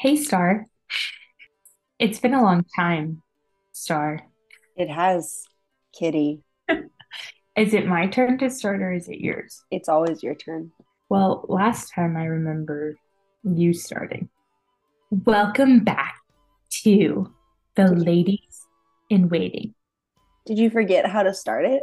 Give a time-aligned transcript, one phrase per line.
[0.00, 0.64] Hey, Star.
[1.98, 3.20] It's been a long time,
[3.72, 4.22] Star.
[4.74, 5.42] It has,
[5.92, 6.40] Kitty.
[7.54, 9.62] Is it my turn to start or is it yours?
[9.70, 10.72] It's always your turn.
[11.10, 12.96] Well, last time I remember
[13.42, 14.30] you starting.
[15.10, 16.14] Welcome back
[16.82, 17.30] to
[17.74, 18.66] the ladies
[19.10, 19.74] in waiting.
[20.46, 21.82] Did you forget how to start it?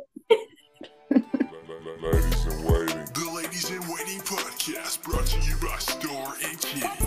[1.11, 3.05] Ladies in waiting.
[3.13, 7.06] The Ladies in Waiting podcast brought to you by Star and Kitty.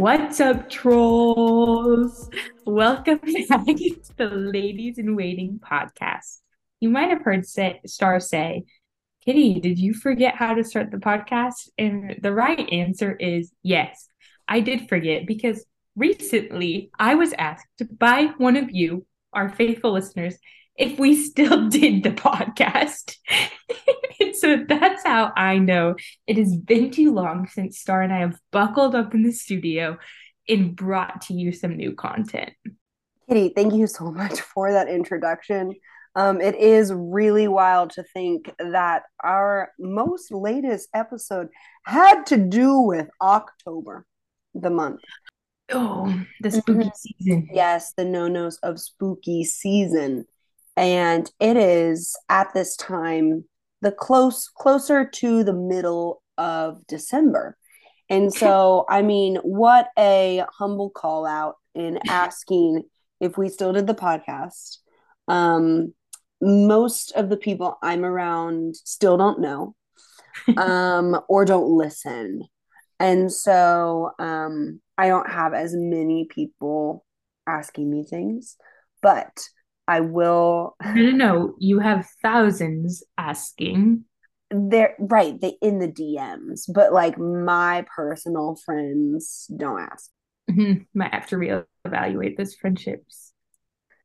[0.00, 2.30] What's up, trolls?
[2.64, 3.18] Welcome
[3.50, 6.38] back to the Ladies in Waiting podcast.
[6.80, 8.64] You might have heard say, Star say,
[9.26, 11.68] Kitty, did you forget how to start the podcast?
[11.76, 14.08] And the right answer is yes,
[14.48, 19.04] I did forget because recently I was asked by one of you,
[19.34, 20.38] our faithful listeners,
[20.80, 23.16] if we still did the podcast.
[24.34, 25.94] so that's how I know
[26.26, 29.98] it has been too long since Star and I have buckled up in the studio
[30.48, 32.50] and brought to you some new content.
[33.28, 35.74] Kitty, thank you so much for that introduction.
[36.16, 41.48] Um, it is really wild to think that our most latest episode
[41.84, 44.06] had to do with October,
[44.54, 45.00] the month.
[45.72, 46.96] Oh, the spooky Mhm.
[46.96, 47.48] season.
[47.52, 50.24] Yes, the no nos of spooky season.
[50.76, 53.44] And it is at this time
[53.82, 57.56] the close closer to the middle of December.
[58.08, 62.82] And so, I mean, what a humble call out in asking
[63.20, 64.78] if we still did the podcast.
[65.28, 65.94] Um,
[66.40, 69.74] most of the people I'm around still don't know
[70.56, 72.42] um, or don't listen.
[72.98, 77.04] And so um, I don't have as many people
[77.46, 78.56] asking me things,
[79.02, 79.48] but
[79.90, 80.76] I will.
[80.84, 81.54] No, no, no.
[81.58, 84.04] You have thousands asking.
[84.52, 85.40] They're right.
[85.40, 90.10] They in the DMs, but like my personal friends don't ask.
[90.48, 90.86] Mhm.
[90.94, 93.32] Might have to reevaluate those friendships.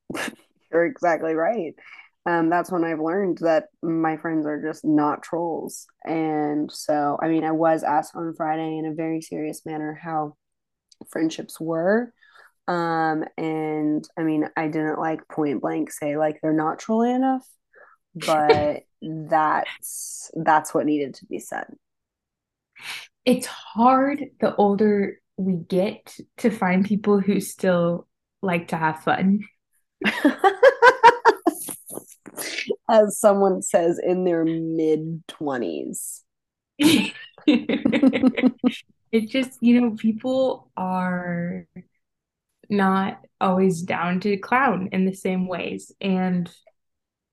[0.72, 1.74] You're exactly right.
[2.26, 5.86] Um, that's when I've learned that my friends are just not trolls.
[6.04, 10.36] And so, I mean, I was asked on Friday in a very serious manner how
[11.12, 12.14] friendships were.
[12.68, 17.48] Um, and I mean, I didn't like point blank say like they're not trolly enough,
[18.16, 21.66] but that's that's what needed to be said.
[23.24, 28.08] It's hard the older we get to find people who still
[28.42, 29.42] like to have fun.
[32.90, 36.22] As someone says in their mid 20s.
[36.78, 37.14] it
[39.28, 41.68] just, you know, people are
[42.70, 45.92] not always down to clown in the same ways.
[46.02, 46.50] And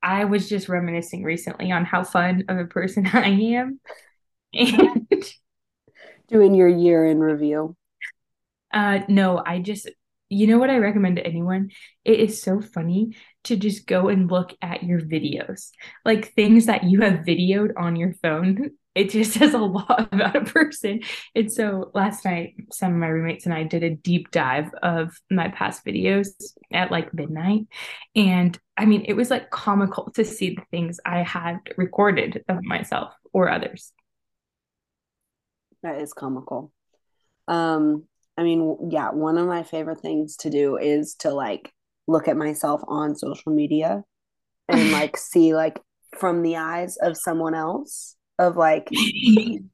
[0.01, 3.79] I was just reminiscing recently on how fun of a person I am.
[4.53, 5.07] And
[6.27, 7.75] Doing your year in review.
[8.73, 9.89] uh no, I just
[10.29, 11.69] you know what I recommend to anyone?
[12.03, 15.69] It is so funny to just go and look at your videos.
[16.05, 18.71] Like things that you have videoed on your phone.
[18.95, 21.01] It just says a lot about a person.
[21.35, 25.15] And so last night, some of my roommates and I did a deep dive of
[25.31, 26.29] my past videos
[26.71, 27.67] at like midnight.
[28.15, 32.63] And I mean, it was like comical to see the things I had recorded of
[32.63, 33.91] myself or others.
[35.81, 36.71] That is comical.
[37.47, 38.05] Um,
[38.37, 41.71] I mean, yeah, one of my favorite things to do is to like
[42.07, 44.03] look at myself on social media
[44.67, 45.79] and like see like
[46.17, 48.89] from the eyes of someone else of like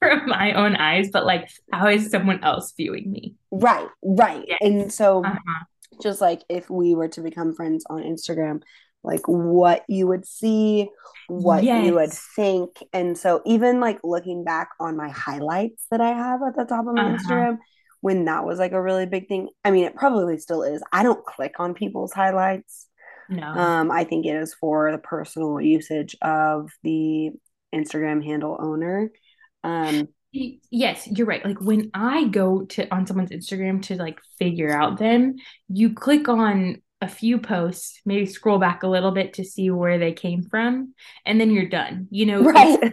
[0.00, 3.34] From my own eyes, but like, how is someone else viewing me?
[3.50, 4.46] right, right.
[4.46, 4.60] Yes.
[4.60, 5.66] And so Uh-huh.
[6.02, 8.62] just like if we were to become friends on Instagram,
[9.04, 10.90] like what you would see,
[11.28, 12.70] what you would think.
[12.92, 16.86] And so even like looking back on my highlights that I have at the top
[16.86, 17.06] of my Uh-huh.
[17.06, 17.58] Instagram,
[18.02, 19.50] when that was like a really big thing.
[19.64, 20.82] I mean, it probably still is.
[20.92, 22.88] I don't click on people's highlights.
[23.28, 23.54] No.
[23.54, 27.30] Um, I think it is for the personal usage of the
[27.74, 29.10] Instagram handle owner.
[29.64, 30.08] Um,
[30.70, 31.44] Yes, you're right.
[31.44, 35.36] Like when I go to on someone's Instagram to like figure out them,
[35.68, 39.98] you click on a few posts, maybe scroll back a little bit to see where
[39.98, 42.08] they came from, and then you're done.
[42.10, 42.78] You know, right.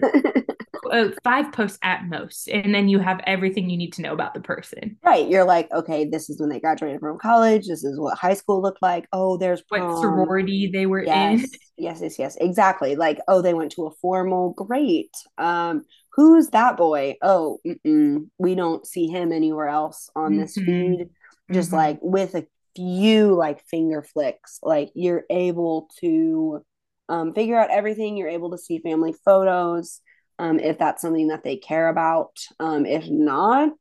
[0.91, 4.33] uh, five posts at most, and then you have everything you need to know about
[4.33, 4.97] the person.
[5.03, 5.27] Right.
[5.27, 7.67] You're like, okay, this is when they graduated from college.
[7.67, 9.07] This is what high school looked like.
[9.11, 11.07] Oh, there's What sorority they were in.
[11.07, 12.37] Yes, yes, yes, yes.
[12.39, 12.95] Exactly.
[12.95, 14.53] Like, oh, they went to a formal.
[14.53, 15.11] Great.
[15.37, 15.83] Um,
[16.13, 17.15] who's that boy?
[17.21, 18.27] Oh, mm-mm.
[18.37, 20.65] we don't see him anywhere else on this Mhm.
[20.65, 21.09] feed.
[21.51, 21.73] just Mhm.
[21.77, 26.63] like with a few like finger flicks like you're able to
[27.09, 29.99] um, figure out everything you're able to see family photos
[30.39, 33.71] um, if that's something that they care about um, if not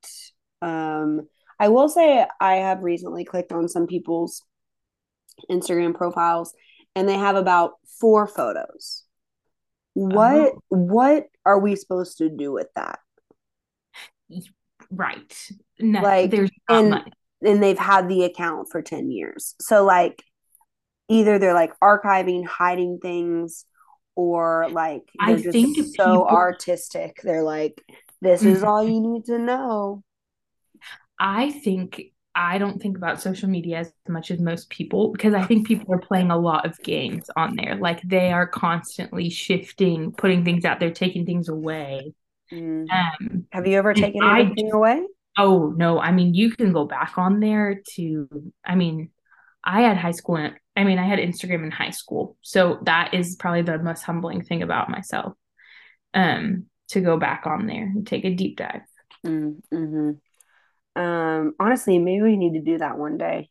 [0.61, 1.27] um,
[1.59, 4.43] i will say i have recently clicked on some people's
[5.51, 6.55] instagram profiles
[6.95, 9.05] and they have about four photos
[9.95, 10.61] what Oh.
[10.69, 12.99] what are we supposed to do with that
[14.91, 15.49] Right.
[15.81, 17.09] No, Like, there's and- much.
[17.43, 19.55] and they've had the account for 10 years.
[19.61, 20.23] So like
[21.09, 23.65] either they're like archiving, hiding things,
[24.15, 27.21] or like I just think so people- artistic.
[27.23, 27.83] They're like,
[28.21, 28.67] this is Mhm.
[28.67, 30.03] all you need to know.
[31.19, 32.03] I think
[32.35, 35.95] I don't think about social media as much as most people because I think people
[35.95, 37.75] are playing a lot of games on there.
[37.77, 42.15] Like they are constantly shifting, putting things out there, taking things away.
[42.51, 42.87] Mm.
[42.91, 45.05] Um, Have you ever taken anything just- away?
[45.39, 48.29] oh no, I mean you can go back on there to
[48.65, 49.11] I mean,
[49.65, 52.37] I had high school and I mean I had Instagram in high school.
[52.43, 55.35] So that is probably the most humbling thing about myself.
[56.15, 58.83] Um, to go back on there and take a deep dive.
[59.27, 60.11] Mm, hmm
[60.95, 63.49] Um, honestly, maybe we need to do that one day.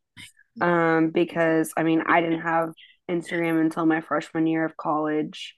[0.60, 2.74] Um, because I mean, I didn't have
[3.10, 5.56] Instagram until my freshman year of college.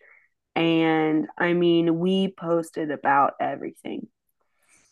[0.55, 4.07] And I mean, we posted about everything.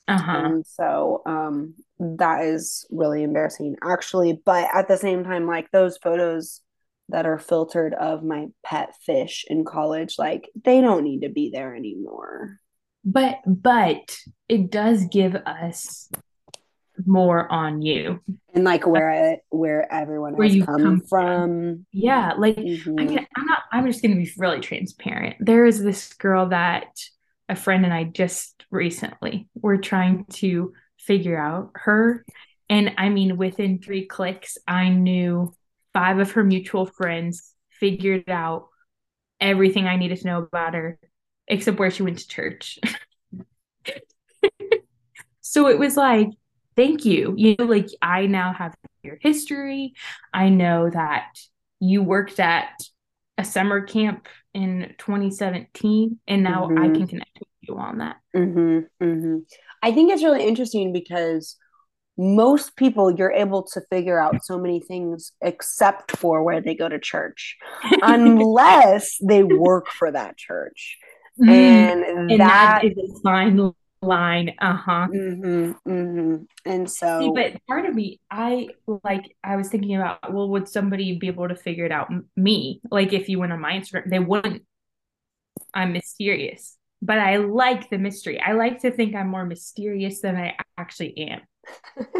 [0.07, 0.45] Uh-huh.
[0.45, 5.98] And so um that is really embarrassing actually, but at the same time like those
[5.98, 6.62] photos
[7.09, 11.51] that are filtered of my pet fish in college like they don't need to be
[11.51, 12.59] there anymore.
[13.03, 14.18] But but
[14.48, 16.09] it does give us
[17.06, 18.21] more on you.
[18.54, 21.86] And like where where everyone Where has you come, come from.
[21.92, 23.07] Yeah, like I Mhm.
[23.07, 25.38] mean, I'm not I'm just gonna be really transparent.
[25.39, 26.88] There is this girl that
[27.51, 32.25] a friend and I just recently were trying to figure out her.
[32.69, 35.53] And I mean, within three clicks, I knew
[35.94, 38.69] five of her mutual friends, figured out
[39.42, 40.98] everything I needed to know about her,
[41.48, 42.80] except where she went to church.
[45.42, 46.30] so it was like,
[46.77, 47.33] thank you.
[47.36, 48.74] You know, like I now have
[49.04, 49.94] your history.
[50.33, 51.38] I know that
[51.81, 52.81] you worked at
[53.38, 56.98] a summer camp in 2017, and now I Mhm.
[56.98, 58.18] can connect with you on that.
[58.36, 59.45] Mhm, mhm.
[59.81, 61.57] I think it's really interesting because
[62.18, 66.88] most people you're able to figure out so many things except for where they go
[66.89, 67.57] to church
[68.01, 70.97] unless they work for that church.
[71.39, 74.56] Mm, And, and that that is a fine line.
[74.59, 75.07] Uh-huh.
[75.13, 76.48] Mhm, mhm.
[76.65, 78.69] And so See, but part of me, I
[79.03, 82.07] like, I was thinking about, well, would somebody be able to figure it out?
[82.12, 84.63] M- Me, like, if you went on my Instagram, they wouldn't.
[85.74, 88.39] I'm mysterious, but I like the mystery.
[88.39, 91.42] I like to think I'm more mysterious than I actually am.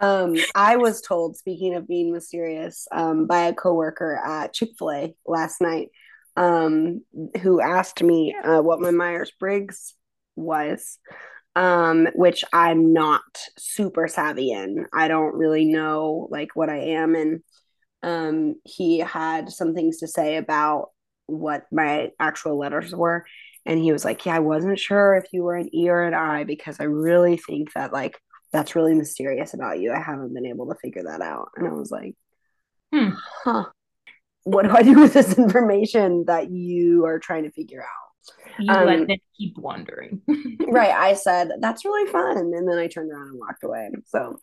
[0.00, 5.60] um I was told speaking of being mysterious um by a coworker at Chick-fil-A last
[5.60, 5.88] night
[6.36, 7.02] um
[7.42, 9.94] who asked me uh, what my Myers-Briggs
[10.36, 10.98] was
[11.54, 13.22] um which I'm not
[13.58, 14.86] super savvy in.
[14.94, 17.42] I don't really know like what I am and
[18.02, 20.90] um he had some things to say about
[21.26, 23.24] what my actual letters were
[23.64, 26.14] and he was like, "Yeah, I wasn't sure if you were an E or an
[26.14, 28.18] I because I really think that like
[28.52, 29.92] that's really mysterious about you.
[29.92, 32.14] I haven't been able to figure that out." And I was like,
[32.92, 33.10] Hmm.
[33.44, 33.66] "Huh.
[34.44, 37.88] What do I do with this information that you are trying to figure out?"
[38.58, 40.20] You Um, let them keep wondering.
[40.68, 44.38] right I said that's really fun and then I turned around and walked away so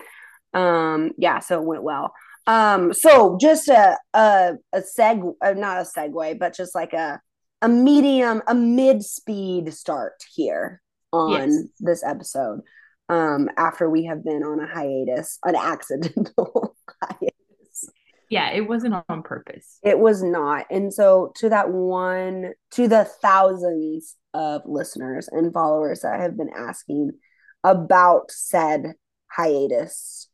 [0.53, 2.13] um yeah so it went well
[2.47, 7.21] um so just a a, a seg uh, not a segue but just like a
[7.61, 10.81] a medium a mid speed start here
[11.13, 11.63] on Yes.
[11.79, 12.61] this episode
[13.09, 16.75] um after we have been on a hiatus an accidental
[18.29, 19.79] yeah, it wasn't on purpose.
[19.83, 20.65] it was not.
[20.69, 26.51] And so, to that one, to the thousands of listeners and followers that have been
[26.55, 27.11] asking
[27.63, 28.93] about said
[29.31, 30.27] hiatus,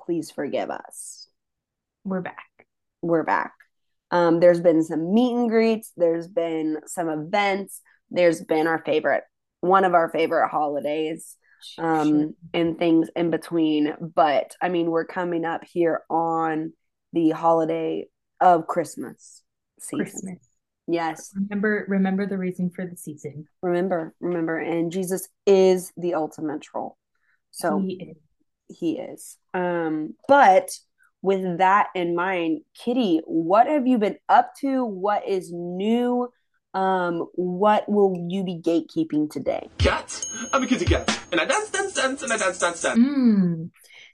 [0.00, 1.28] please forgive us.
[2.04, 2.66] We're back.
[3.02, 3.52] We're back.
[4.10, 9.24] Um, there's been some meet and greets, there's been some events, there's been our favorite,
[9.60, 11.36] one of our favorite holidays
[11.78, 16.72] um and things in between but i mean we're coming up here on
[17.12, 18.06] the holiday
[18.40, 19.42] of christmas
[19.80, 20.38] season Christmas.
[20.86, 23.46] yes Remember, remember the reason for the season.
[23.62, 26.96] remember remember and jesus is the ultimate troll
[27.50, 28.16] so He is.
[28.78, 30.70] he is um but
[31.20, 36.28] with that in mind kitty what have you been up to what is new
[36.74, 40.24] um what will you be gatekeeping today Cat.
[40.52, 41.06] I'm a kitty cat.
[41.30, 42.98] And I dance, dance, dance, and I dance, dance, dance.
[42.98, 43.70] Mm,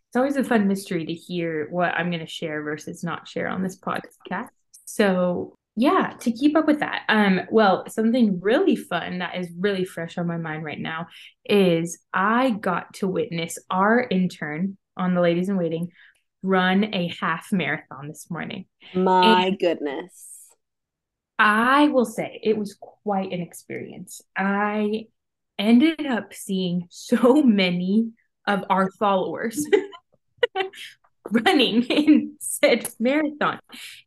[0.08, 3.48] it's always a fun mystery to hear what I'm going to share versus not share
[3.48, 4.48] on this podcast.
[4.86, 7.04] So, yeah, to keep up with that.
[7.08, 11.06] Um well, something really fun that is really fresh on my mind right now
[11.44, 15.90] is I got to witness our intern on the Ladies in Waiting
[16.42, 18.66] run a half marathon this morning.
[18.94, 20.46] My goodness.
[21.38, 24.20] I will say it was quite an experience.
[24.36, 25.06] I
[25.58, 28.12] ended up seeing so many
[28.46, 29.64] of our followers
[31.30, 33.60] running in said marathon.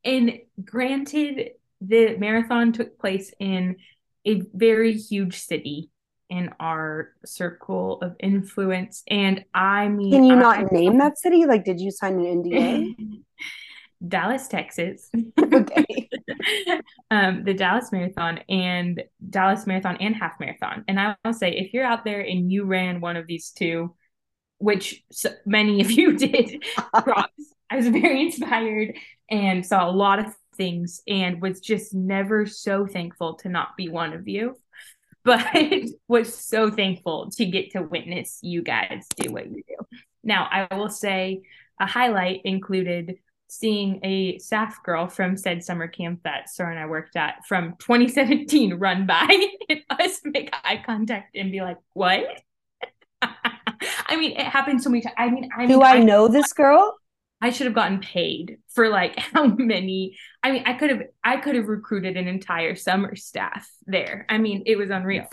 [0.04, 3.78] And granted, the marathon took place in
[4.26, 5.90] a very huge city
[6.30, 9.04] in our circle of influence.
[9.08, 11.46] And I mean, Can you I- not name that city?
[11.46, 12.96] Like, did you sign an NDA?
[14.08, 15.12] Dallas, Texas.
[15.40, 16.10] okay.
[17.12, 20.84] um, the Dallas Marathon and Dallas Marathon and half marathon.
[20.88, 23.94] And I will say, if you're out there and you ran one of these two,
[24.62, 26.64] which s many of you did.
[26.94, 28.98] I was very inspired
[29.30, 33.90] and saw a lot of things and was just never so thankful to not be
[33.90, 34.56] one of you.
[35.24, 35.46] But
[36.08, 39.76] was so thankful to get to witness you guys do what you do.
[40.24, 41.44] Now, I will say
[41.80, 46.88] a highlight included seeing a staff girl from said summer camp that Sora and I
[46.88, 49.28] worked at from 2017 run by
[49.70, 52.26] and us make eye contact and be like, what?
[54.12, 55.16] I mean, it happened so many times.
[55.18, 56.98] I mean, I Do mean, I know this girl?
[57.40, 60.18] I should have gotten paid for like how many.
[60.44, 64.26] I mean, I could have I could have recruited an entire summer staff there.
[64.28, 65.28] I mean, it was unreal.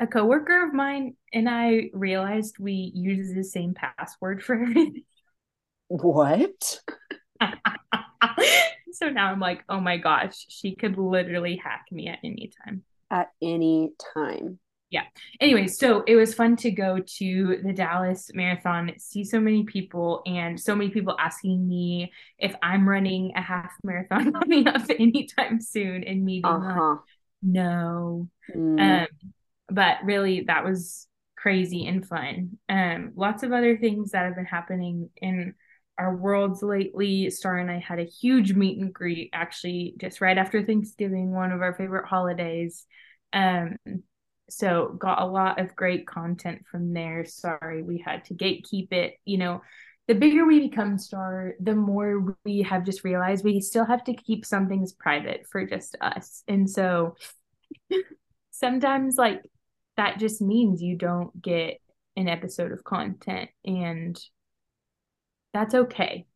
[0.00, 5.04] A coworker of mine and I realized we use the same password for everything.
[5.86, 6.80] What?
[8.92, 12.82] so now I'm like, oh my gosh, she could literally hack me at any time.
[13.12, 14.58] At any time.
[15.40, 20.22] Anyway, so it was fun to go to the Dallas Marathon, see so many people,
[20.26, 25.60] and so many people asking me if I'm running a half marathon coming up anytime
[25.60, 26.58] soon, and me being Uh
[26.90, 26.98] like,
[27.42, 28.28] no.
[28.54, 29.02] Mm.
[29.02, 29.08] Um,
[29.68, 32.58] but really, that was crazy and fun.
[32.68, 35.54] Um, lots of other things that have been happening in
[35.98, 37.30] our worlds lately.
[37.30, 41.52] Star and I had a huge meet and greet actually just right after Thanksgiving, one
[41.52, 42.84] of our favorite holidays.
[43.32, 43.76] Um,
[44.48, 47.24] so got a lot of great content from there.
[47.24, 49.14] Sorry, we had to gatekeep it.
[49.24, 49.62] You know,
[50.08, 54.14] the bigger we become, Star, the more we have just realized we still have to
[54.14, 56.42] keep some things private for just us.
[56.46, 57.16] And so
[58.50, 59.42] sometimes like
[59.96, 61.80] that just means you don't get
[62.16, 64.18] an episode of content and
[65.52, 66.26] that's okay.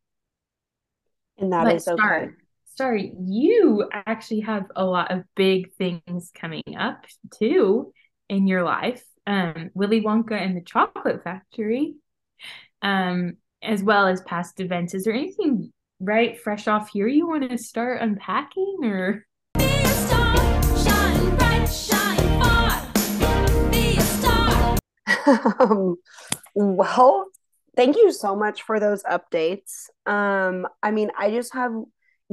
[1.37, 2.01] and that But is okay.
[2.01, 7.93] Star, Star, you actually have a lot of big things coming up too
[8.31, 9.03] in your life.
[9.27, 11.95] Um, Willy Wonka and the Chocolate Factory,
[12.81, 14.95] um, as well as past events.
[14.95, 19.27] Is there anything right fresh off here you want to start unpacking or?
[25.59, 25.97] Um,
[26.55, 27.27] well,
[27.75, 29.89] thank you so much for those updates.
[30.05, 31.73] Um, I mean, I just have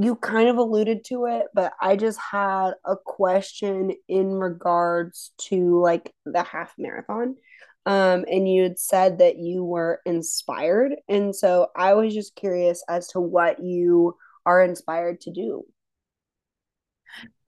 [0.01, 5.81] you kind of alluded to it, but I just had a question in regards to
[5.81, 7.35] like the half marathon.
[7.85, 12.85] Um, and you had said that you were inspired, and so I was just curious
[12.89, 14.15] as to what you
[14.47, 15.65] are inspired to do.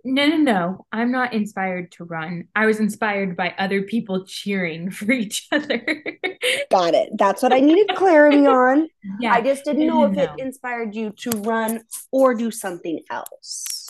[0.03, 0.87] No, no, no.
[0.93, 2.49] I'm not inspired to run.
[2.57, 6.05] I was inspired by other people cheering for each other.
[6.71, 7.11] Got it.
[7.19, 8.89] That's what I needed clarity on.
[9.19, 9.33] yeah.
[9.33, 13.01] I just didn't No, know no, if it inspired you to run or do something
[13.11, 13.89] else.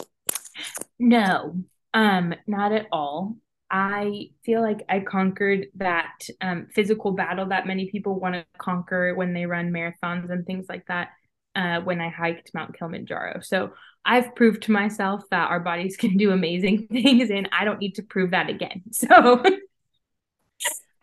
[0.99, 1.63] No,
[1.95, 3.37] um, not at all.
[3.71, 9.15] I feel like I conquered that um, physical battle that many people want to conquer
[9.15, 11.11] when they run marathons and things like that.
[11.55, 13.73] Uh, when I hiked Mount Kilimanjaro, so
[14.05, 17.97] I've proved to myself that our bodies can do amazing things, and I don't need
[17.97, 18.83] to prove that again.
[18.93, 19.43] So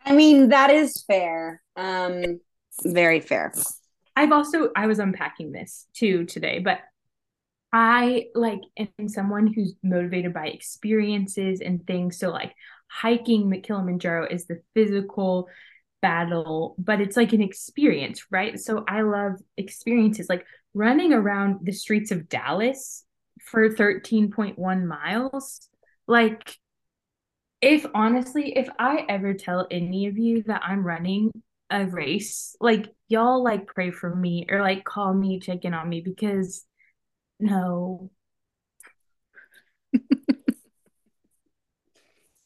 [0.04, 1.60] I mean, that is fair.
[1.76, 2.40] Um,
[2.82, 3.52] very fair.
[4.16, 6.78] I've also I was unpacking this too today, but
[7.72, 12.18] I like am someone who's motivated by experiences and things.
[12.18, 12.54] So like
[12.88, 15.48] hiking the Kilimanjaro is the physical
[16.00, 18.58] battle, but it's like an experience, right?
[18.58, 23.04] So I love experiences like running around the streets of Dallas
[23.42, 25.68] for 13.1 miles.
[26.06, 26.56] Like
[27.60, 31.30] if honestly, if I ever tell any of you that I'm running
[31.70, 35.88] a race, like y'all like pray for me or like call me, check in on
[35.88, 36.64] me because
[37.40, 38.10] no,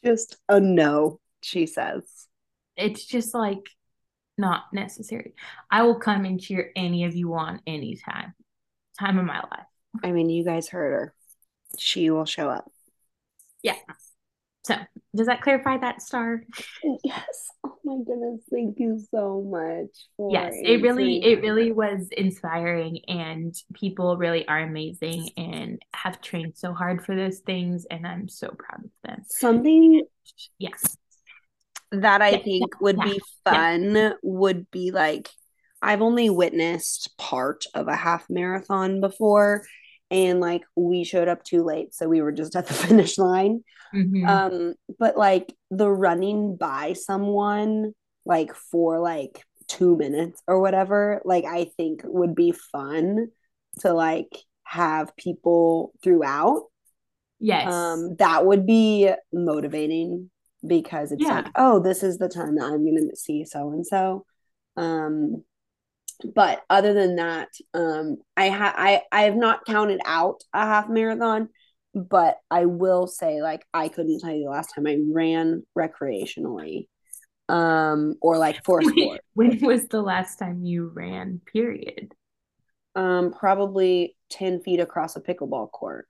[0.04, 2.28] Just a no, she says.
[2.76, 3.68] It's just like
[4.38, 5.34] not necessary.
[5.70, 8.34] I will come and cheer any of you on anytime.
[8.98, 9.66] Time of my life.
[10.02, 11.14] I mean, you guys heard her.
[11.78, 12.70] She will show up.
[13.62, 13.76] Yeah.
[14.64, 14.76] So,
[15.14, 16.42] does that clarify that star?
[17.04, 17.48] Yes.
[17.64, 18.40] Oh my goodness.
[18.50, 19.90] Thank you so much.
[20.16, 25.82] For Yes, it really answering it really was inspiring and people really are amazing and
[25.92, 29.22] have trained so hard for those things and I'm so proud of them.
[29.28, 30.02] Something
[30.58, 30.96] Yes.
[31.92, 35.30] That I Yeah, think would yeah, be fun would be like
[35.82, 39.64] I've only witnessed part of a half marathon before
[40.10, 43.64] and like we showed up too late so we were just at the finish line
[43.92, 44.28] Mhm.
[44.28, 47.92] um but like the running by someone
[48.26, 53.28] like for like 2 minutes or whatever like I think would be fun
[53.80, 54.30] to like
[54.64, 56.64] have people throughout
[57.38, 58.08] yes.
[58.10, 60.30] um that would be motivating
[60.66, 61.36] because it's Yeah.
[61.36, 64.24] like oh this is the time that i'm gonna see so and so
[64.76, 65.42] um
[66.34, 70.88] but other than that um i ha- i i have not counted out a half
[70.88, 71.48] marathon
[71.94, 76.86] but i will say like i couldn't tell you the last time i ran recreationally
[77.48, 81.40] um or like for sport when was the last time you ran?
[81.52, 82.14] Period.
[82.94, 86.06] um probably 10 feet across a pickleball court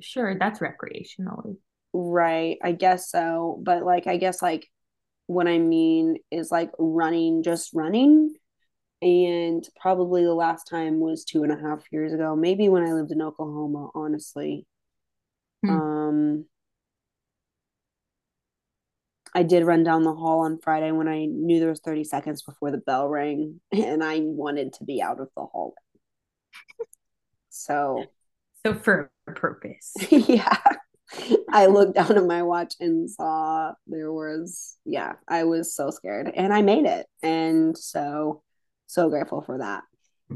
[0.00, 1.58] Sure, that's recreationally.
[1.92, 3.60] Right, I guess so.
[3.62, 4.68] But like I guess like
[5.26, 8.34] what I mean is like running, just running.
[9.02, 12.92] And probably the last time was two and a half years ago, maybe when I
[12.92, 14.66] lived in Oklahoma, honestly.
[15.64, 15.70] Hmm.
[15.70, 16.44] Um
[19.34, 22.42] I did run down the hall on Friday when I knew there was 30 seconds
[22.42, 25.74] before the bell rang and I wanted to be out of the hallway.
[27.50, 28.06] So
[28.64, 29.94] So for a purpose.
[30.10, 30.56] yeah.
[31.52, 36.30] I looked down at my watch and saw there was, yeah, I was so scared
[36.34, 37.06] and I made it.
[37.22, 38.42] And so,
[38.86, 39.82] so grateful for that.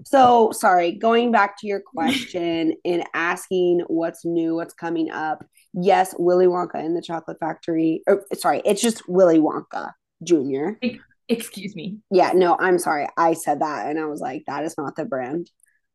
[0.04, 5.44] So, sorry, going back to your question and asking what's new, what's coming up.
[5.72, 8.02] Yes, Willy Wonka in the Chocolate Factory.
[8.06, 10.84] Or, sorry, it's just Willy Wonka Jr.
[11.28, 11.98] Excuse me.
[12.10, 13.08] Yeah, no, I'm sorry.
[13.16, 15.50] I said that and I was like, that is not the brand.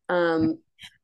[0.08, 0.60] Um,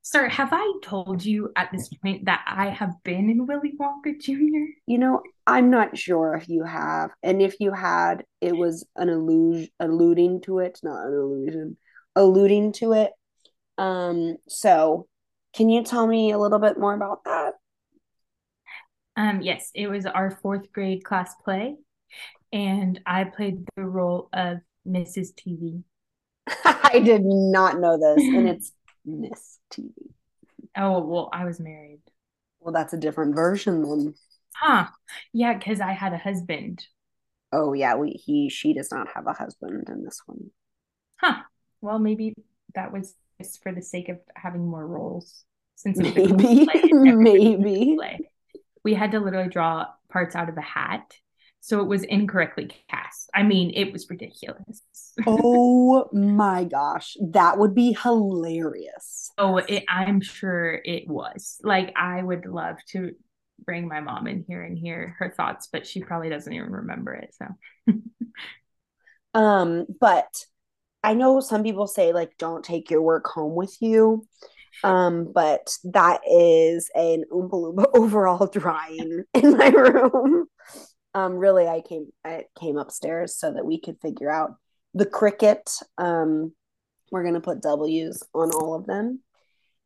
[0.08, 4.22] Sir, have I told you at this point that I have been in Willy Wonka
[4.22, 4.70] Jr.?
[4.86, 9.10] You know, I'm not sure if you have, and if you had, it was an
[9.10, 11.78] allusion, alluding to it, not an illusion,
[12.16, 13.14] alluding to it.
[13.80, 15.08] Um, so
[15.56, 17.54] can you tell me a little bit more about that?
[19.16, 21.78] Um, yes, it was our fourth grade class play,
[22.54, 25.34] and I played the role of Mrs.
[25.34, 25.82] TV.
[26.64, 28.72] I did not know this, and it's
[29.06, 30.14] Miss TV.
[30.76, 32.02] Oh, well, I was married.
[32.60, 34.16] Well, that's a different version then.
[34.56, 34.88] Huh.
[35.34, 36.88] Yeah, because I had a husband.
[37.52, 40.52] Oh yeah, we he she does not have a husband in this one.
[41.18, 41.44] Huh.
[41.82, 42.34] Well, maybe
[42.74, 45.44] that was just for the sake of having more roles.
[45.76, 47.98] Since it was a Maybe, play maybe.
[47.98, 48.30] play.
[48.84, 51.18] We had to literally draw parts out of a hat.
[51.66, 53.28] So it was incorrectly cast.
[53.34, 54.84] I mean, it was ridiculous.
[55.26, 59.32] Oh my gosh, that would be hilarious.
[59.40, 61.58] Oh, it, I'm sure it was.
[61.64, 63.14] Like, I would love to
[63.66, 67.16] bring my mom in here and hear her thoughts, but she probably doesn't even remember
[67.16, 67.34] it.
[67.34, 67.94] So,
[69.34, 70.46] Um, but
[71.04, 74.28] I know some people say like don't take your work home with you.
[74.84, 80.46] Um, but that is an Oompa Loompa overall drawing in my room.
[81.16, 84.56] Um, really, I came I came upstairs so that we could figure out
[84.94, 85.82] the Cricut.
[85.98, 86.54] Um,
[87.12, 89.22] we're gonna put W's on all of them.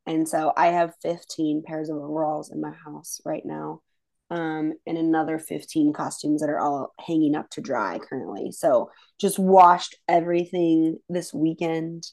[0.06, 3.80] And so I have 15 pairs of overalls in my house right now.
[4.28, 8.50] Um, and another 15 costumes that are all hanging up to dry currently.
[8.50, 8.90] So
[9.20, 12.06] just washed everything this weekend.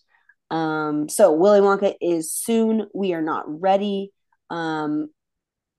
[0.51, 2.87] Um, so Willy Wonka is soon.
[2.93, 4.11] We are not ready.
[4.49, 5.09] Um,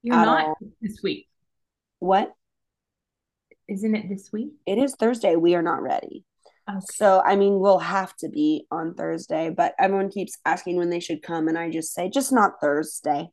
[0.03, 0.59] you're not all.
[0.81, 1.29] this week.
[1.99, 2.33] what?
[3.69, 4.53] Isn't it this week?
[4.67, 5.37] It is Thursday.
[5.37, 6.25] We are not ready.
[6.69, 6.81] Okay.
[6.95, 11.01] So, I mean, we'll have to be on Thursday, but everyone keeps asking when they
[11.01, 11.49] should come.
[11.49, 13.29] And I just say, just not Thursday.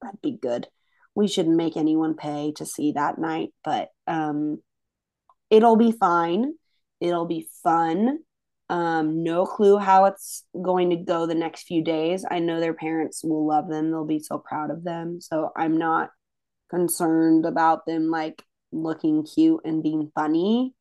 [0.00, 0.66] That'd be good.
[1.14, 4.62] We shouldn't make anyone pay to see that night, but um,
[5.50, 6.54] it'll be fine.
[7.00, 8.20] It'll be fun.
[8.68, 12.24] Um, no clue how it's going to go the next few days.
[12.28, 13.90] I know their parents will love them.
[13.90, 15.20] They'll be so proud of them.
[15.20, 16.10] So I'm not
[16.70, 18.42] concerned about them like
[18.72, 20.74] looking cute and being funny.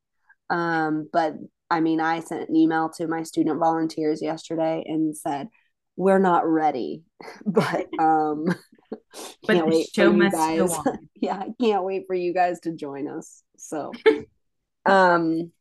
[0.50, 1.36] Um, but
[1.70, 5.48] I mean, I sent an email to my student volunteers yesterday and said,
[5.96, 7.04] we're not ready,
[7.46, 8.46] but um,
[9.46, 10.72] But can't wait show for you guys.
[11.16, 13.44] yeah, I can't wait for you guys to join us.
[13.58, 13.92] So,
[14.86, 15.52] um,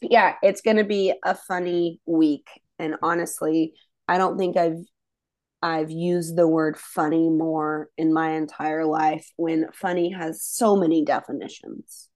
[0.00, 2.48] yeah, it's gonna be a funny week.
[2.78, 3.74] And honestly,
[4.06, 4.84] I don't think I've
[5.60, 11.04] I've used the word funny more in my entire life when funny has so many
[11.04, 12.08] definitions.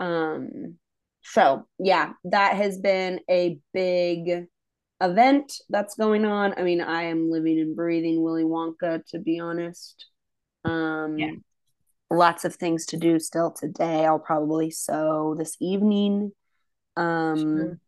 [0.00, 0.78] Um
[1.22, 4.46] so yeah, that has been a big
[5.00, 6.54] event that's going on.
[6.56, 10.06] I mean, I am living and breathing Willy Wonka to be honest.
[10.64, 11.30] Um Yeah.
[12.10, 14.06] lots of things to do still today.
[14.06, 16.32] I'll probably sew this evening.
[16.96, 17.78] Um Sure.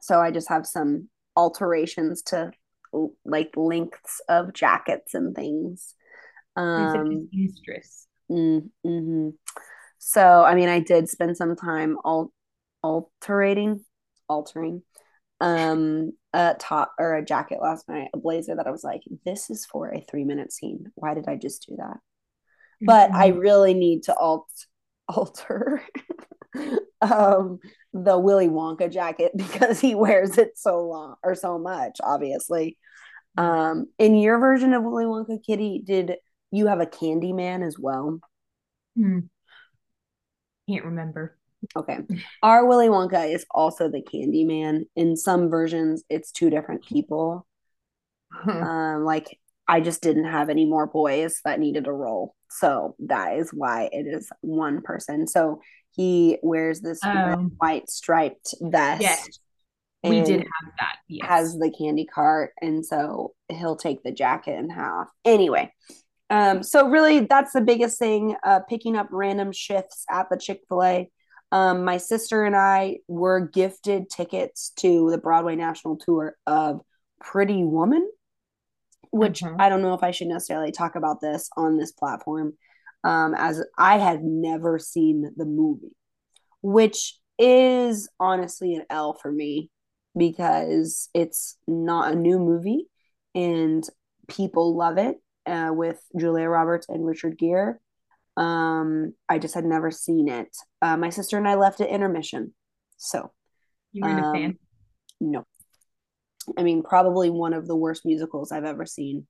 [0.00, 2.52] so I just have some alterations to
[3.24, 5.94] like lengths of jackets and things.
[6.76, 8.06] You're such a Um seamstress.
[8.30, 9.32] mm, mhm.
[9.98, 12.32] So I mean I did spend some time al-
[12.82, 13.84] alterating
[14.28, 14.82] altering
[15.40, 19.50] um a top or a jacket last night, a blazer that I was like, this
[19.50, 20.86] is for a three minute scene.
[20.96, 21.98] Why did I just do that?
[22.86, 23.38] But I Mhm.
[23.38, 24.48] really need to alt
[25.08, 25.82] alter
[27.00, 27.58] um
[27.92, 32.76] the Willy Wonka jacket because he wears it so long or so much, obviously.
[33.36, 36.16] Um in your version of Willy Wonka Kitty, did
[36.50, 38.20] you have a candy man as well?
[38.96, 39.20] Hmm.
[40.68, 41.36] Can't remember.
[41.76, 41.98] Okay.
[42.42, 44.86] Our Willy Wonka is also the candy man.
[44.96, 47.46] In some versions, it's two different people.
[48.46, 52.34] Um, like I just didn't have any more boys that needed a role.
[52.50, 55.26] So that is why it is one person.
[55.26, 59.02] So he wears this Um, white striped vest.
[59.02, 59.28] yes,
[60.02, 60.96] we did have that.
[61.08, 61.28] Yes.
[61.28, 65.72] has the candy cart and so he'll take the jacket in half anyway
[66.30, 71.10] um so really that's the biggest thing uh picking up random shifts at the chick-fil-a
[71.50, 76.80] um my sister and i were gifted tickets to the broadway national tour of
[77.20, 78.06] pretty woman
[79.10, 79.56] which Mhm.
[79.60, 82.52] i don't know if i should necessarily talk about this on this platform
[83.04, 85.94] um as i had never seen the movie
[86.62, 89.70] which is honestly an L for me
[90.16, 92.88] because it's not a new movie
[93.32, 93.84] and
[94.26, 97.74] people love it uh, with Julia Roberts and Richard Gere.
[98.36, 100.48] Um, I just had never seen it.
[100.82, 102.54] Uh, my sister and I left at intermission.
[102.96, 103.30] So,
[103.92, 104.58] You weren't a um, fan.
[105.20, 105.44] no.
[106.56, 109.26] I mean, probably one of the worst musicals I've ever seen.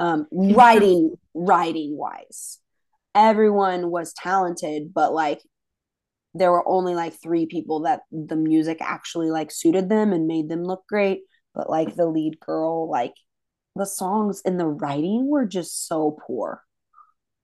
[0.00, 2.58] Um, writing, writing wise,
[3.14, 5.40] everyone was talented, but like
[6.34, 10.48] there were only like three people that the music actually like suited them and made
[10.48, 11.22] them look great.
[11.54, 13.14] But like the lead girl, like
[13.74, 16.62] the songs and the writing were just so poor.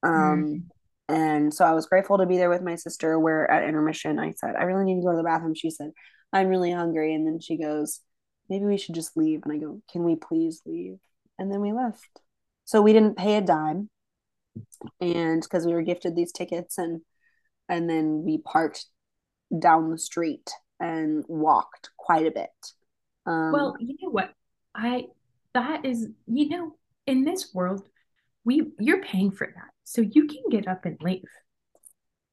[0.02, 0.64] Um,
[1.08, 3.18] and so I was grateful to be there with my sister.
[3.18, 5.54] Where at intermission, I said, I really need to go to the bathroom.
[5.54, 5.90] She said,
[6.32, 7.14] I'm really hungry.
[7.14, 8.00] And then she goes,
[8.52, 9.40] Maybe we should just leave.
[9.44, 10.98] And I go, Can we please leave?
[11.38, 12.20] And then we left.
[12.66, 13.88] So we didn't pay a dime.
[15.00, 17.00] And because we were gifted these tickets and
[17.70, 18.84] and then we parked
[19.58, 22.50] down the street and walked quite a bit.
[23.24, 24.34] Um, Well, you know what?
[24.74, 25.06] I
[25.54, 27.88] that is, you know, in this world,
[28.44, 29.70] we you're paying for that.
[29.84, 31.24] So you can get up and leave.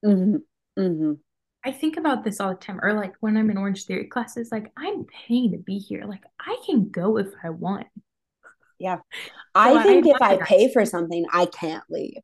[0.03, 0.41] mhm,
[0.77, 1.19] mhm.
[1.65, 4.49] I think about this all the time, or like when I'm in Orange Theory classes,
[4.51, 6.05] like I'm paying to be here.
[6.05, 7.87] Like I can go if I want.
[9.55, 12.21] I I think if I pay for something, I can't leave.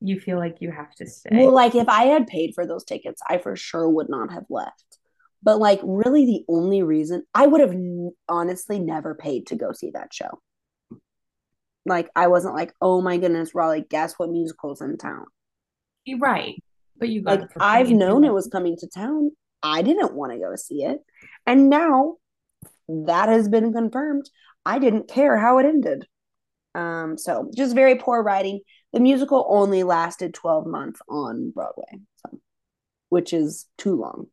[0.00, 1.30] You feel like you have to stay.
[1.32, 4.46] Well, like if I had paid for those tickets, I for sure would not have
[4.50, 4.98] left.
[5.42, 9.72] But like, really, the only reason I would have n- honestly never paid to go
[9.72, 10.40] see that show.
[11.84, 15.26] Like, I wasn't like, oh my goodness, Raleigh, guess what musical's in town?
[16.04, 16.60] You're right.
[16.98, 19.30] But you got Like, I've free and you known it was coming to town.
[19.62, 21.00] I didn't want to go see it.
[21.46, 22.16] And now
[22.88, 24.28] that has been confirmed.
[24.64, 26.06] I didn't care how it ended.
[26.74, 28.60] Um, so just very poor writing.
[28.92, 32.40] The musical only lasted 12 months on Broadway, so
[33.08, 34.26] which is too long.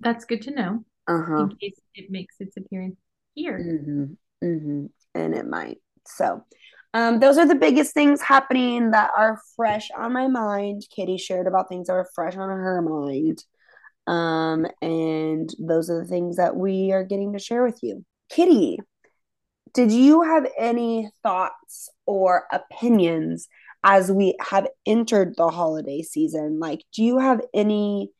[0.00, 1.44] That's good to know Uh-huh.
[1.44, 2.96] in case it makes its appearance
[3.34, 3.58] here.
[3.58, 4.04] hmm
[4.40, 5.78] hmm And it might.
[6.06, 6.44] So
[6.94, 10.82] um, those are the biggest things happening that are fresh on my mind.
[10.94, 13.42] Kitty shared about things that are fresh on her mind.
[14.06, 18.04] Um, and those are the things that we are getting to share with you.
[18.28, 18.78] Kitty,
[19.72, 23.48] did you have any thoughts or opinions
[23.84, 26.58] as we have entered the holiday season?
[26.58, 28.10] Like, do you have any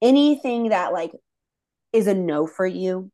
[0.00, 1.12] anything that like
[1.92, 3.10] is a no for you?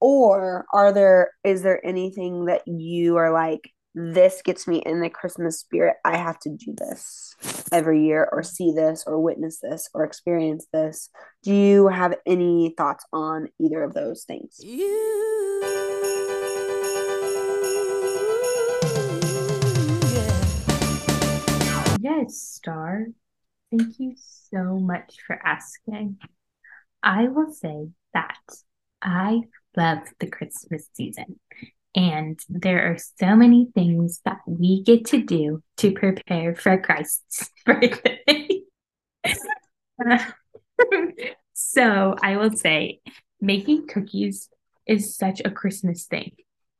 [0.00, 5.10] Or are there is there anything that you are like this gets me in the
[5.10, 5.96] Christmas spirit.
[6.04, 7.34] I have to do this
[7.72, 11.10] every year or see this or witness this or experience this.
[11.42, 14.60] Do you have any thoughts on either of those things?
[22.00, 23.06] Yes, Star.
[23.70, 26.18] Thank you so much for asking.
[27.02, 28.38] I will say that
[29.02, 29.40] I
[29.76, 31.40] love the Christmas season.
[31.94, 37.50] And there are so many things that we get to do to prepare for Christ's
[37.66, 38.48] birthday.
[41.52, 43.00] so I will say
[43.40, 44.48] making cookies
[44.86, 46.32] is such a Christmas thing.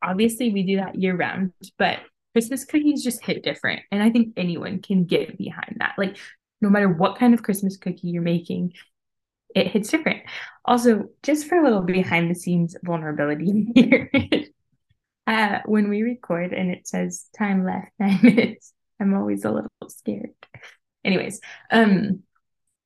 [0.03, 1.99] Obviously, we do that year round, but
[2.33, 3.83] Christmas cookies just hit different.
[3.90, 5.94] And I think anyone can get behind that.
[5.99, 6.16] Like,
[6.61, 8.73] no matter what kind of Christmas cookie you're making,
[9.55, 10.23] it hits different.
[10.64, 14.11] Also, just for a little behind the scenes vulnerability here,
[15.31, 19.71] uh, when we record and it says time left nine minutes, I'm always a little
[19.88, 20.31] scared.
[21.05, 21.40] Anyways,
[21.71, 22.25] um,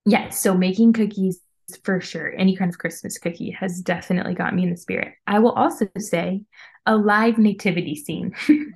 [0.04, 1.40] yeah, so making cookies
[1.82, 5.14] for sure, any kind of Christmas cookie has definitely got me in the spirit.
[5.26, 6.42] I will also say
[6.84, 8.34] a live nativity scene.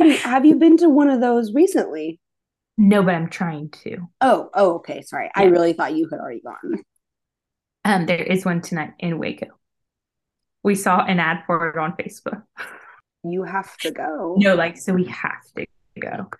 [0.00, 2.18] Have you been to one of those recently?
[2.76, 4.08] no, but I'm trying to.
[4.20, 5.02] Oh, oh, okay.
[5.02, 5.30] Sorry.
[5.36, 6.82] I really thought you had already gone.
[7.84, 9.46] Um, there is one tonight in Waco.
[10.62, 12.42] We saw an ad for it on Facebook.
[13.22, 14.36] You have to go.
[14.38, 15.66] No, like, so we have to
[16.00, 16.30] go.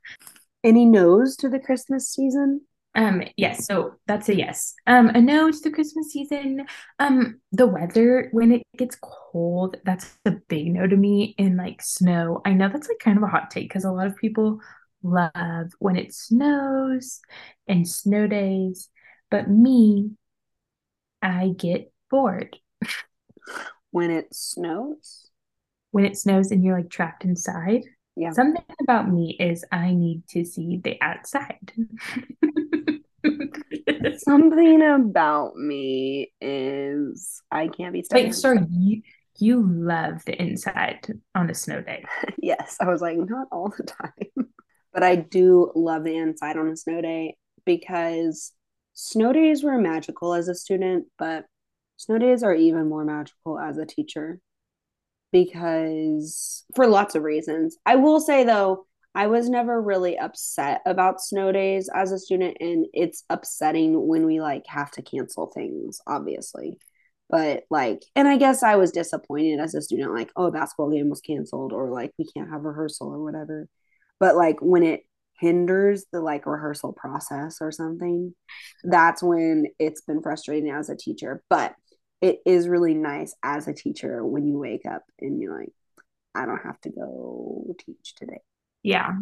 [0.65, 2.63] Any no's to the Christmas season?
[2.95, 4.75] Um, yes, so that's a yes.
[4.87, 6.67] Um, a no to the Christmas season.
[6.99, 11.35] Um, the weather when it gets cold, that's a big no to me.
[11.39, 14.09] in like snow, I know that's like kind of a hot take because a lot
[14.09, 14.61] of people
[15.03, 17.21] love when it snows
[17.69, 18.89] and snow days,
[19.31, 20.11] but me,
[21.23, 22.57] I get bored
[23.91, 25.31] When it snows?
[25.93, 27.83] when it snows and you're like trapped inside.
[28.17, 28.33] Yeah.
[28.33, 31.73] Something about me is I need to see the outside.
[34.19, 38.17] Something about me is I can't be stuck.
[38.17, 39.03] Wait, in- sorry, you
[39.39, 42.05] you love the inside on a snow day.
[42.43, 44.49] Yes, I was like, not all the time.
[44.93, 48.53] But I do love the inside on a snow day because
[48.93, 51.47] snow days were magical as a student, but
[52.01, 54.41] snow days are even more magical as a teacher
[55.33, 57.77] because for lots of reasons.
[57.85, 62.57] I will say though, I was never really upset about snow days as a student,
[62.61, 66.79] and it's upsetting when we like have to cancel things, obviously.
[67.29, 70.91] But like, and I guess I was disappointed as a student, like, oh, a basketball
[70.91, 73.69] game was canceled, or like we can't have rehearsal or whatever.
[74.19, 75.03] But like when it
[75.39, 78.35] hinders the like rehearsal process or something,
[78.85, 81.43] that's when it's been frustrating as a teacher.
[81.51, 81.75] But
[82.21, 85.73] it is really nice as a teacher when you wake up and you're like,
[86.35, 88.41] I don't have to go teach today.
[88.83, 89.13] Yeah.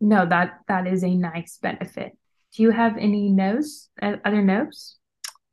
[0.00, 2.16] No, that that is a nice benefit.
[2.54, 3.88] Do you have any no's?
[4.00, 4.96] Uh, other no's?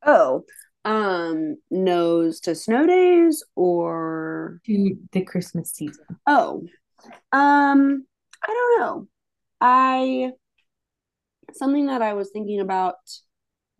[0.05, 0.45] Oh,
[0.85, 6.05] um, nose to snow days or To the Christmas season.
[6.27, 6.63] oh,
[7.31, 8.05] um,
[8.43, 9.07] I don't know.
[9.61, 10.31] I
[11.53, 12.95] something that I was thinking about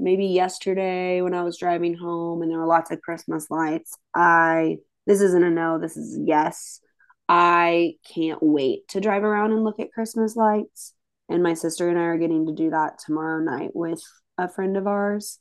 [0.04, 3.98] maybe yesterday when I was driving home and there were lots of Christmas lights.
[4.14, 6.82] I this isn't a no, this is yes.
[7.30, 10.94] I can't wait to drive around and look at Christmas lights.
[11.30, 14.02] And my sister and I are getting to do that tomorrow night with
[14.38, 15.40] a friend of ours.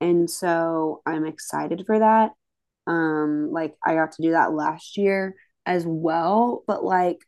[0.00, 2.32] And so I'm excited for that.
[2.86, 7.18] Um, like I got to do that last year as well, but like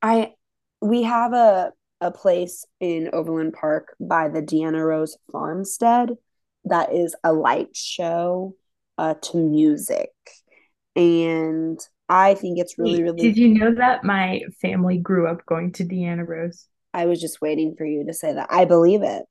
[0.00, 0.32] I
[0.80, 1.72] we have a
[2.04, 6.10] a place in Overland Park by the Deanna Rose Farmstead
[6.66, 8.54] that is a light show
[8.98, 10.10] uh, to music.
[10.94, 15.72] And I think it's really, really Did you know that my family grew up going
[15.72, 16.68] to Deanna Rose?
[16.92, 18.48] I was just waiting for you to say that.
[18.50, 19.24] I believe it.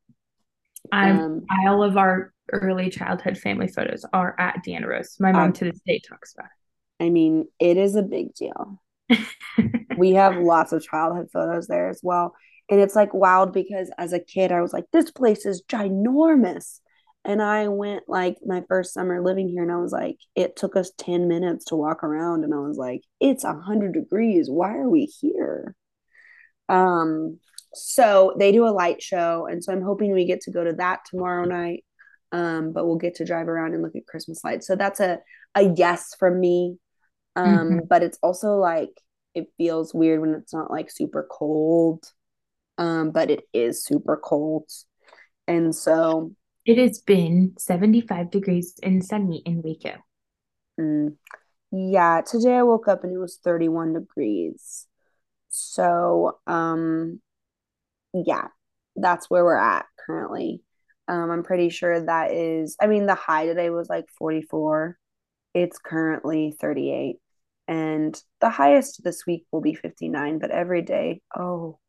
[0.92, 5.16] I'm Um, all of our early childhood family photos are at Deanna Rose.
[5.20, 7.06] My mom Um, to this day talks about it.
[7.06, 8.82] I mean, it is a big deal.
[9.98, 12.34] we have lots of childhood photos there as well.
[12.70, 16.80] And it's like wild because as a kid, I was like, this place is ginormous.
[17.26, 20.76] And I went like my first summer living here, and I was like, it took
[20.76, 22.44] us 10 minutes to walk around.
[22.44, 24.50] And I was like, it's 100 degrees.
[24.50, 25.76] Why are we here?
[26.68, 27.40] Um,
[27.74, 29.48] so they do a light show.
[29.50, 31.86] And so I'm hoping we get to go to that tomorrow night.
[32.32, 34.68] Um, but we'll get to drive around and look at Christmas lights.
[34.68, 35.20] So that's a,
[35.56, 36.78] a yes from me.
[37.36, 38.90] Um, but it's also like
[39.34, 42.04] it feels weird when it's not like super cold.
[42.78, 44.70] Um, but it is super cold.
[45.48, 46.34] And so
[46.66, 50.04] It has been 75 degrees and sunny in Waco.
[50.80, 51.16] mm,
[51.72, 54.88] yeah, today I woke up and it was 31 degrees.
[55.50, 57.22] So um
[58.14, 58.48] yeah,
[58.96, 60.64] that's where we're at currently.
[61.08, 64.98] Um, I'm pretty sure that is, I mean, the high today was like 44.
[65.54, 67.18] It's currently 38.
[67.68, 71.80] And the highest this week will be 59, but every day, oh,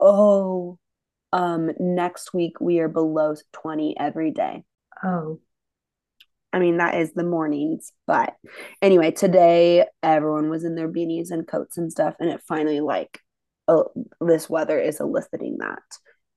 [0.00, 0.78] oh,
[1.32, 4.64] um, next week we are below 20 every day.
[5.02, 5.40] Oh,
[6.52, 7.92] I mean, that is the mornings.
[8.06, 8.34] But
[8.82, 12.14] anyway, today everyone was in their beanies and coats and stuff.
[12.18, 13.20] And it finally, like,
[13.68, 13.86] oh,
[14.20, 15.82] this weather is eliciting that.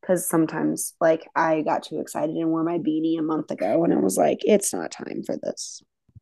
[0.02, 3.84] Because sometimes, like, I got too excited and wore my beanie a month ago.
[3.84, 5.82] And I was like, it's not time for this.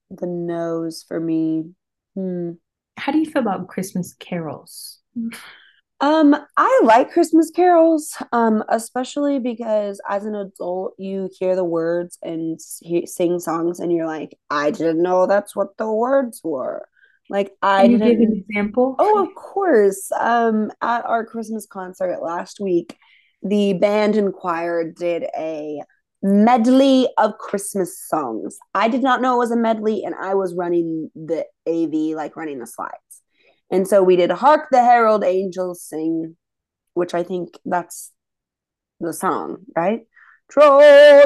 [0.09, 1.71] The nose for me.
[2.15, 2.51] Hmm.
[2.97, 4.99] how do you feel about Christmas carols?
[6.01, 12.17] Um, I like Christmas carols, um, especially because as an adult, you hear the words
[12.23, 16.87] and he- sing songs, and you're like, I didn't know that's what the words were.
[17.29, 18.23] Like, I Can you give didn't.
[18.33, 18.95] an example?
[18.97, 20.11] Oh, of course.
[20.19, 22.97] Um, at our Christmas concert last week,
[23.43, 25.81] the band and choir did a
[26.23, 28.57] medley of Christmas songs.
[28.73, 32.35] I did not know it was a medley, and I was running the AV, like
[32.35, 32.91] running the slides.
[33.71, 36.35] And so we did Hark the Herald Angels Sing,
[36.93, 38.11] which I think that's
[38.99, 40.01] the song, right?
[40.49, 40.79] Troll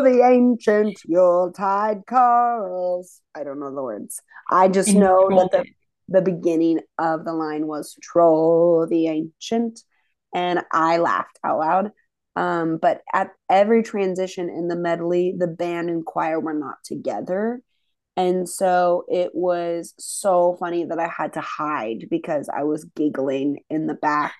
[0.03, 3.21] the ancient Yuletide carols.
[3.33, 4.21] I don't know the words.
[4.51, 5.65] I just know that the
[6.07, 9.81] the beginning of the line was troll the ancient
[10.33, 11.91] and i laughed out loud
[12.37, 17.61] um, but at every transition in the medley the band and choir were not together
[18.17, 23.59] and so it was so funny that i had to hide because i was giggling
[23.69, 24.35] in the back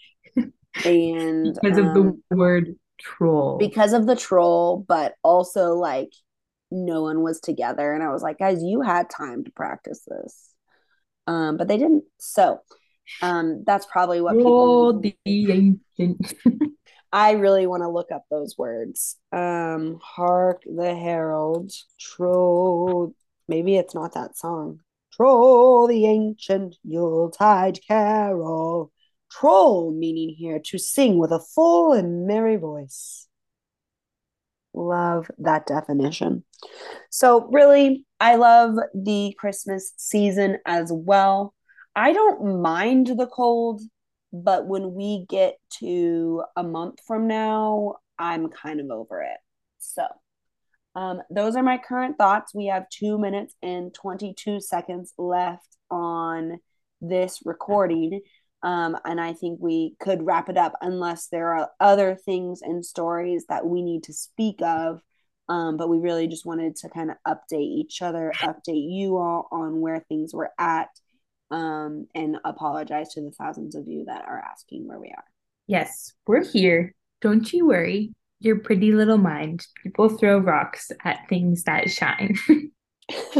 [0.84, 3.58] and because of um, the word troll.
[3.58, 6.10] because of the troll, but also like
[6.70, 7.92] no one was together.
[7.92, 10.50] And I was like, guys, you had time to practice this.
[11.26, 12.04] Um, but they didn't.
[12.18, 12.60] So
[13.20, 16.34] um that's probably what people the ancient.
[17.14, 19.16] I really want to look up those words.
[19.32, 23.14] Um hark the herald, troll
[23.48, 24.80] maybe it's not that song.
[25.12, 28.90] Troll the ancient Yuletide carol.
[29.30, 33.28] Troll meaning here to sing with a full and merry voice.
[34.74, 36.44] Love that definition.
[37.10, 41.54] So, really, I love the Christmas season as well.
[41.94, 43.82] I don't mind the cold,
[44.34, 49.38] but when we get to a month from now, I'm kind of over it.
[49.78, 50.06] So,
[50.96, 52.52] um, those are my current thoughts.
[52.52, 56.58] We have two minutes and 22 seconds left on
[57.00, 58.22] this recording.
[58.64, 62.84] Um, and I think we could wrap it up unless there are other things and
[62.84, 65.00] stories that we need to speak of.
[65.48, 69.46] Um, but we really just wanted to kind of update each other, update you all
[69.52, 70.88] on where things were at,
[71.50, 75.24] um, and apologize to the thousands of you that are asking where we are.
[75.66, 76.94] yes, we're here.
[77.20, 78.12] Don't you worry.
[78.40, 79.66] Your pretty little mind.
[79.82, 82.36] People throw rocks at things that shine.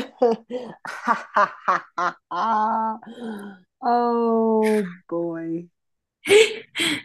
[3.82, 5.64] oh boy.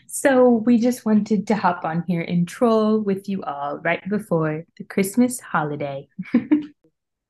[0.08, 4.66] so we just wanted to hop on here and troll with you all right before
[4.78, 6.08] the Christmas holiday.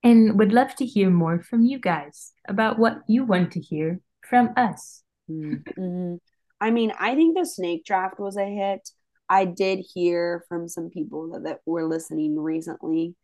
[0.04, 4.00] and would love to hear more from you guys about what you want to hear
[4.22, 5.04] from us.
[5.30, 6.20] Mhm.
[6.62, 8.90] I mean, I think the snake draft was a hit.
[9.30, 13.16] I did hear from some people that, that were listening recently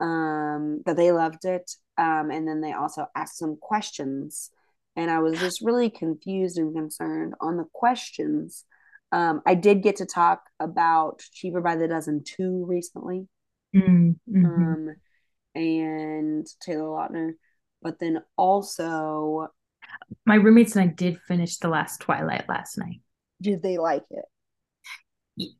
[0.00, 1.70] um, that they loved it.
[1.96, 4.50] Um, and then they also asked some questions.
[4.96, 8.64] And I was just really confused and concerned on the questions.
[9.12, 13.28] Um, I did get to talk about Cheaper by the Dozen 2 recently
[13.74, 14.44] Mm, mhm.
[14.44, 14.94] um,
[15.54, 17.32] and Taylor Lautner.
[17.82, 19.48] But then also,
[20.26, 23.00] My roommates and I did finish the last Twilight last night.
[23.40, 24.24] did they like it?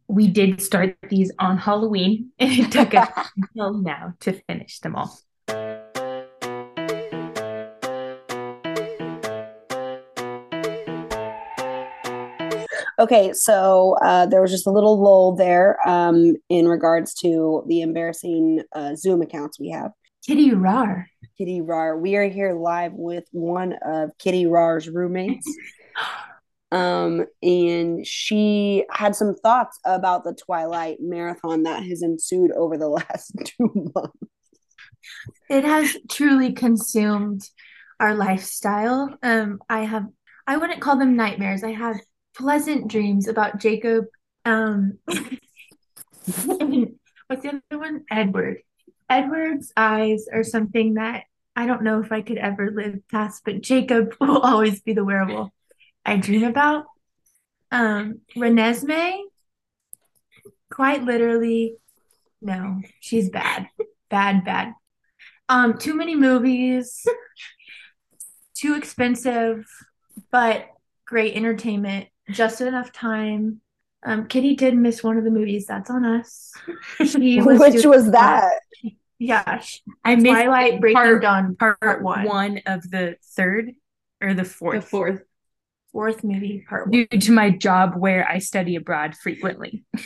[0.07, 4.95] We did start these on Halloween, and it took us until now to finish them
[4.97, 5.19] all.
[13.03, 17.81] Okay, so uh, there was just a little lull there um, in regards to the
[17.81, 19.91] embarrassing uh, Zoom accounts we have.
[20.25, 21.09] Kitty Rar.
[21.37, 21.99] Kitty Rar.
[21.99, 25.49] We are here live with one of Kitty Rar's roommates.
[26.71, 32.89] Um, and she had some thoughts about the Twilight marathon that has ensued over the
[32.89, 34.17] last two months.
[35.51, 37.43] It has truly consumed
[38.01, 39.15] our lifestyle.
[39.23, 40.07] Um, I have,
[40.47, 41.63] I wouldn't call them nightmares.
[41.63, 41.99] I have
[42.35, 44.07] pleasant dreams about Jacob.
[44.45, 48.05] Um, what's the other one?
[48.11, 48.59] Edward.
[49.09, 51.25] Edward's eyes are something that
[51.55, 55.05] I don't know if I could ever live past, but Jacob will always be the
[55.05, 55.51] werewolf
[56.05, 56.87] I dream about.
[57.71, 59.19] Um, Renesmee,
[60.71, 61.77] quite literally,
[62.41, 63.69] no, she's bad,
[64.11, 64.75] bad, bad.
[65.49, 67.05] Um, too many movies,
[68.55, 69.65] too expensive,
[70.31, 70.67] but
[71.07, 73.61] great entertainment, just enough time.
[74.05, 75.67] Um, Kitty did miss one of the movies.
[75.67, 76.53] That's on us.
[77.07, 78.13] She was Which was a lot.
[78.13, 78.53] that?
[79.19, 79.63] Yeah,
[80.05, 82.25] I missed Twilight Breaking part- Dawn part, part one.
[82.25, 83.71] one of the third
[84.21, 84.83] or the fourth.
[84.83, 85.23] The fourth.
[85.93, 87.07] fourth movie part one.
[87.09, 89.85] Due to my job where I study abroad frequently.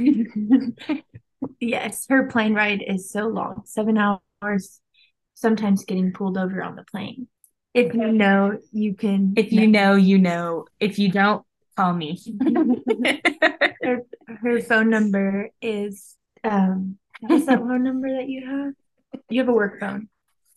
[1.61, 4.81] Yes, her plane ride is so long, seven hours,
[5.35, 7.29] sometimes getting pulled over on the plane.
[7.75, 9.35] If you know, you can.
[9.37, 10.65] if you know, you know.
[10.81, 11.45] If you don't,
[11.77, 12.21] call me.
[13.83, 14.03] her,
[14.43, 18.75] her phone number is um what's that phone number that you have?
[19.29, 20.09] You have a work phone.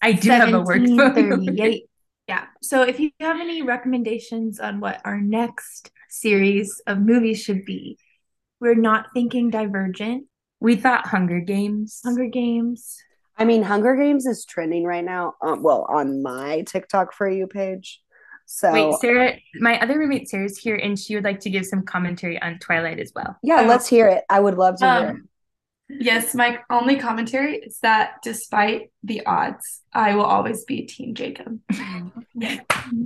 [0.01, 0.97] I do have a work phone.
[0.97, 1.85] 1738.
[2.27, 2.45] Yeah.
[2.61, 7.97] So if you have any recommendations on what our next series of movies should be,
[8.59, 10.25] we're not thinking Divergent,
[10.59, 12.01] We thought Hunger Games.
[12.05, 12.97] Hunger Games.
[13.35, 15.33] I mean, Hunger Games is trending right now.
[15.41, 17.99] Um, well, on my TikTok for you page.
[18.51, 21.83] So Wait, Sarah, my other roommate Sarah's here, and she would like to give some
[21.83, 23.37] commentary on Twilight as well.
[23.43, 23.65] yeah, Oh.
[23.67, 24.23] let's hear it.
[24.27, 25.09] I would love to hear it.
[25.11, 25.29] Um,
[25.87, 31.59] yes, my only commentary is that despite the odds, I will always be Team Jacob.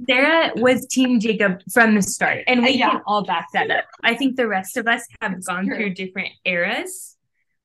[0.10, 2.92] Sarah was Team Jacob from the start, and we Yeah.
[2.92, 3.84] can all back that up.
[4.02, 5.76] I think the rest of us have gone True.
[5.76, 7.18] through different eras,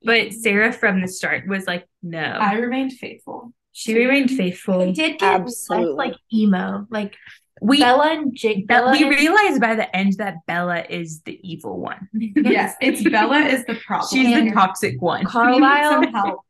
[0.02, 2.18] but Sarah from the start was like, no.
[2.18, 3.52] I remained faithful.
[3.72, 4.80] she remained faithful.
[4.80, 4.92] faithful.
[4.94, 5.86] did get Absolutely.
[5.94, 7.14] less like emo, like
[7.60, 8.66] We Bella and Jake.
[8.66, 12.08] Bella we and- realized by the end that Bella is the evil one.
[12.14, 14.08] Yes, it's Bella is the problem.
[14.10, 15.20] She's the toxic one.
[15.20, 16.10] We Carlisle.
[16.12, 16.40] help.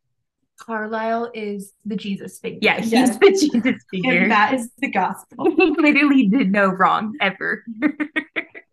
[0.59, 2.59] Carlisle is the Jesus figure.
[2.61, 3.17] Yeah, he's Yes.
[3.17, 4.13] the Jesus figure.
[4.23, 5.49] And that is the gospel.
[5.57, 7.63] he literally did no wrong ever.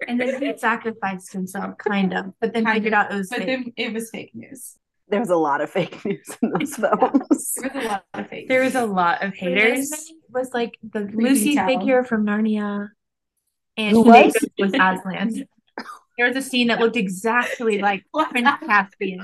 [0.09, 3.07] And then he sacrificed himself, kind of, but then Kind figured of.
[3.07, 3.39] out it was fake.
[3.39, 3.65] But fake.
[3.77, 4.77] then it was fake news.
[5.11, 6.97] There was a lot of fake news in those Yeah.
[6.97, 7.55] films.
[7.55, 9.91] There was a lot of fake there was a lot of haters.
[9.91, 11.69] Renesmee was like the Creepy Lucy child.
[11.79, 12.89] figure from Narnia,
[13.77, 14.33] and Who was?
[14.33, 15.45] Jacob was Aslan.
[16.19, 19.21] There was a scene that looked exactly like Prince Caspian.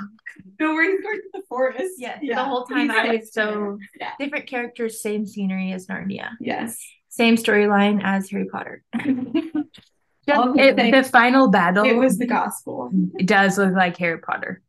[0.60, 1.94] No, where he's going to the forest.
[1.96, 4.10] Yes, the whole time I was so- Yeah.
[4.20, 6.78] Different characters, same scenery as Narnia, Yes.
[7.08, 8.84] same storyline as Harry Potter.
[8.94, 12.90] All It- the the final battle It was the gospel.
[13.18, 14.60] It does look like Harry Potter.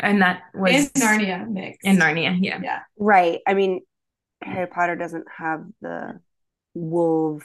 [0.00, 1.78] And that was In Narnia mix.
[1.82, 2.60] In Narnia, yeah.
[2.62, 2.80] Yeah.
[2.98, 3.40] Right.
[3.46, 3.80] I mean,
[4.42, 6.20] Harry Potter doesn't have the
[6.74, 7.44] wolf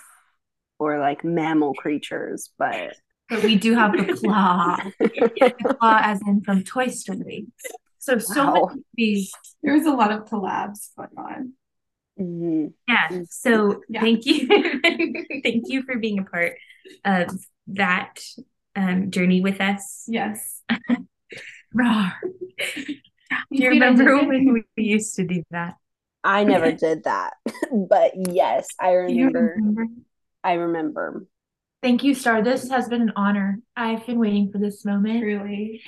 [0.79, 2.95] or like mammal creatures, but
[3.29, 7.47] But we do have the claw, the claw as in from Toy Story.
[7.99, 8.53] So so Wow.
[8.53, 9.31] many movies.
[9.63, 11.53] There was a lot of collabs going on.
[12.19, 12.73] Mhm.
[12.87, 13.21] Yeah.
[13.29, 14.01] So Yeah.
[14.01, 14.47] thank you.
[15.43, 16.53] thank you for being a part
[17.05, 17.29] of
[17.67, 18.19] that
[18.75, 20.03] um, journey with us.
[20.07, 20.61] Yes.
[21.75, 22.13] Rawr.
[23.51, 25.75] Do you remember when we used to do that?
[26.23, 27.33] I never did that.
[27.71, 29.55] but yes, I remember.
[29.55, 29.85] remember?
[30.43, 31.25] I remember.
[31.81, 32.43] Thank you, Star.
[32.43, 33.59] This has been an honor.
[33.75, 35.21] I've been waiting for this moment.
[35.21, 35.81] Truly.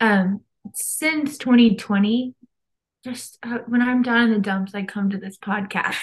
[0.00, 0.40] Um,
[0.74, 2.34] since 2020,
[3.04, 5.96] just uh, when I'm down in the dumps, I come to this podcast.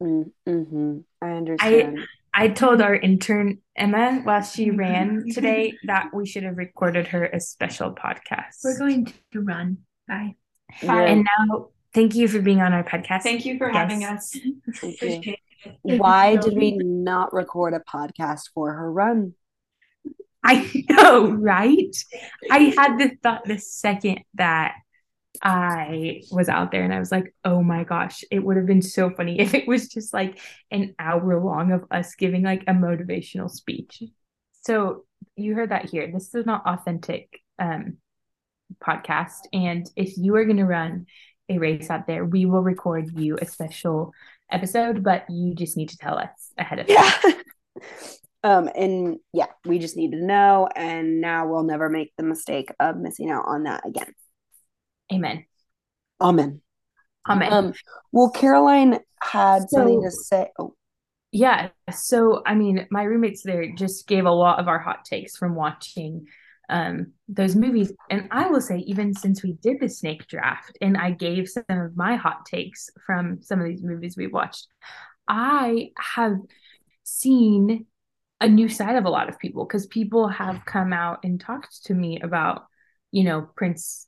[0.00, 0.98] Mm-hmm.
[1.20, 1.98] I understand.
[1.98, 2.04] I
[2.48, 4.78] told our intern Emma while she mm-hmm.
[4.78, 8.64] ran today that we should have recorded her a special podcast.
[8.64, 9.78] We're going to run.
[10.06, 10.36] Bye.
[10.82, 13.22] You're- and now thank you for being on our podcast.
[13.22, 13.76] Thank you for Yes.
[13.76, 14.30] having us.
[14.30, 14.44] Thank
[14.82, 14.90] you.
[14.90, 16.00] Appreciate it.
[16.00, 19.34] Why did we not record a podcast for her run?
[20.42, 21.94] I know, right?
[22.50, 24.74] I had the thought the second that
[25.42, 28.82] I was out there and I was like, oh my gosh, it would have been
[28.82, 32.72] so funny if it was just like an hour long of us giving like a
[32.72, 34.02] motivational speech.
[34.62, 35.04] So
[35.36, 36.10] you heard that here.
[36.12, 37.98] This is not authentic um
[38.84, 39.46] podcast.
[39.52, 41.06] And if you are gonna run
[41.48, 44.12] a race out there, we will record you a special
[44.50, 46.96] episode, but you just need to tell us ahead of time.
[47.24, 47.32] Yeah.
[48.44, 52.72] um, and yeah, we just need to know, and now we'll never make the mistake
[52.78, 54.12] of missing out on that again.
[55.12, 55.44] Amen.
[56.20, 56.60] Amen.
[57.28, 57.52] Amen.
[57.52, 57.72] Um,
[58.12, 60.48] well, Caroline had something to say.
[60.58, 60.74] Oh,
[61.32, 61.68] Yeah.
[61.92, 65.54] So, I mean, my roommates there just gave a lot of our hot takes from
[65.54, 66.26] watching
[66.68, 67.92] um, those movies.
[68.10, 71.64] And I will say, even since we did the snake draft and I gave some
[71.68, 74.68] of my hot takes from some of these movies we watched,
[75.28, 76.36] I have
[77.02, 77.86] seen
[78.40, 81.84] a new side of a lot of people because people have come out and talked
[81.86, 82.66] to me about,
[83.12, 84.06] you know, Prince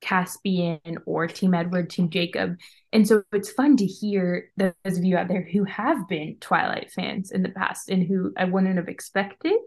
[0.00, 2.56] Caspian or Team Edward, Team Jacob.
[2.92, 6.90] And so it's fun to hear those of you out there who have been Twilight
[6.90, 9.58] fans in the past and who I wouldn't have expected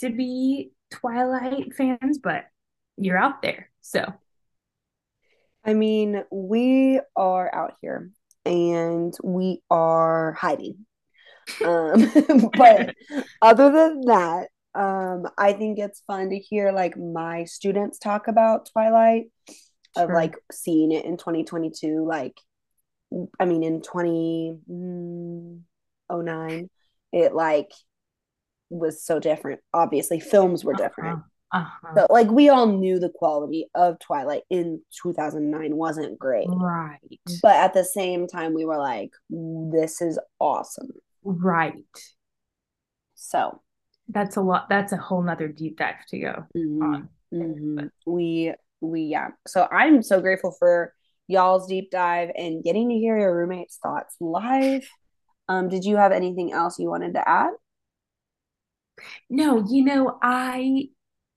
[0.00, 2.44] to be Twilight fans, but
[2.96, 3.70] you're out there.
[3.80, 4.12] So
[5.64, 8.10] I mean, we are out here
[8.46, 10.86] and we are hiding.
[11.64, 12.10] Um,
[12.56, 12.94] but
[13.42, 14.48] other than that,
[14.78, 19.32] um, I think it's fun to hear like my students talk about Twilight,
[19.96, 22.40] of like seeing it in 2022, like
[23.40, 26.70] I mean, in 2009,
[27.12, 27.72] it like
[28.70, 29.60] was so different.
[29.74, 31.24] Obviously, films were different.
[31.52, 31.90] Uh-huh.
[31.94, 36.46] But like we all knew the quality of Twilight in 2009 wasn't great.
[36.48, 37.18] Right.
[37.42, 40.92] But at the same time, we were like, this is awesome.
[41.24, 41.74] Right.
[43.16, 43.60] So
[44.08, 44.68] That's a lot.
[44.68, 47.08] That's a whole nother deep dive to go mhm, on.
[47.32, 47.90] mhm.
[48.06, 49.28] we we yeah.
[49.46, 50.94] So I'm so grateful for
[51.26, 54.88] y'all's deep dive and getting to hear your roommate's thoughts live.
[55.48, 57.50] Um, did you have anything else you wanted to add?
[59.30, 60.88] No, you know, I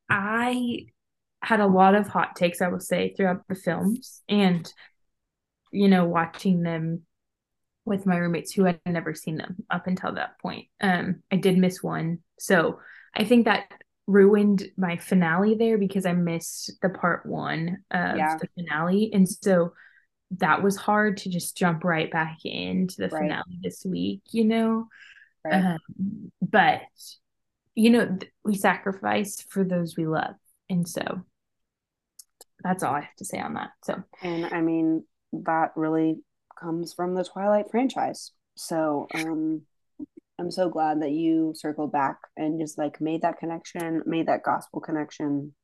[0.10, 0.88] I
[1.44, 4.72] had a lot of hot takes, I will say, throughout the films and
[5.72, 7.02] you know, watching them
[7.86, 10.68] with my roommates who had never seen them up until that point.
[10.82, 12.20] Um, I did miss one.
[12.42, 12.80] So
[13.16, 13.72] I think that
[14.08, 18.38] ruined my finale there because I missed the part one of Yeah.
[18.40, 19.12] the finale.
[19.14, 19.74] And so
[20.38, 23.24] that was hard to just jump right back into the Right.
[23.24, 24.88] finale this week, you know?
[25.46, 25.78] Right.
[25.78, 26.82] Um, but
[27.74, 30.36] you know, th- we sacrifice for those we love.
[30.70, 31.24] And so
[32.64, 33.70] that's all I have to say on that.
[33.84, 36.22] So And I mean, that really
[36.60, 38.32] comes from the Twilight franchise.
[38.56, 39.62] So, um,
[40.42, 44.44] I'm so glad that you circled back and just like made that connection, made that
[44.44, 45.56] gospel connection.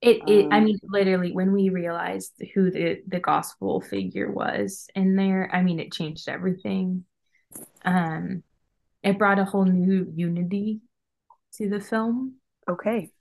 [0.00, 4.86] it, it I Um, mean, literally when we realized who the the gospel figure was
[4.94, 7.04] in there, I mean, it changed everything.
[7.84, 8.44] Um,
[9.02, 10.82] it brought a whole new unity
[11.54, 12.36] to the film.
[12.68, 13.12] Okay.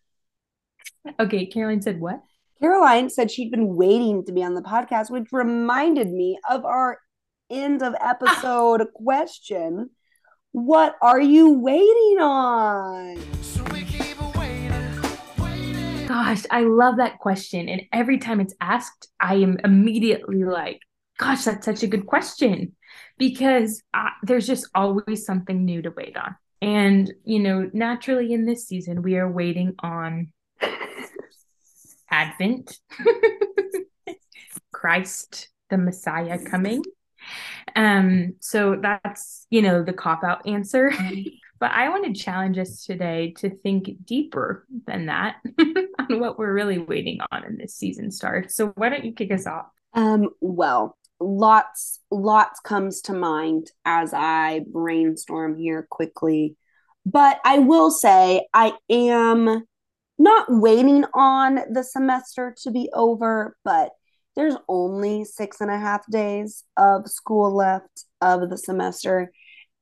[1.19, 2.21] Okay, Caroline said what?
[2.59, 6.99] Caroline said she'd been waiting to be on the podcast, which reminded me of our
[7.49, 9.91] end of episode question.
[10.57, 13.15] What are you waiting on?
[16.07, 17.69] Gosh, I love that question.
[17.69, 20.79] And every time it's asked, I am immediately like,
[21.19, 22.75] gosh, that's such a good question
[23.19, 26.35] because uh, there's just always something new to wait on.
[26.59, 30.33] And, you know, naturally in this season, we are waiting on
[32.09, 32.79] Advent,
[34.71, 36.81] Christ, the Messiah coming.
[37.75, 40.91] Um, so that's, you know, the cop out answer.
[41.59, 45.37] But I want to challenge us today to think deeper than that
[45.99, 48.51] on what we're really waiting on in this season start.
[48.51, 49.65] So why don't you kick us off?
[49.93, 56.55] Um, well, lots lots comes to mind as I brainstorm here quickly.
[57.05, 59.63] But I will say I am
[60.19, 63.91] not waiting on the semester to be over, but
[64.37, 69.31] there's only six and a half days of school left of the semester.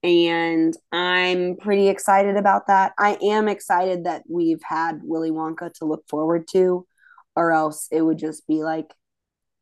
[0.02, 2.94] And I'm pretty excited about that.
[2.98, 6.88] I am excited that we've had Willy Wonka to look forward to,
[7.36, 8.94] or else it would just be like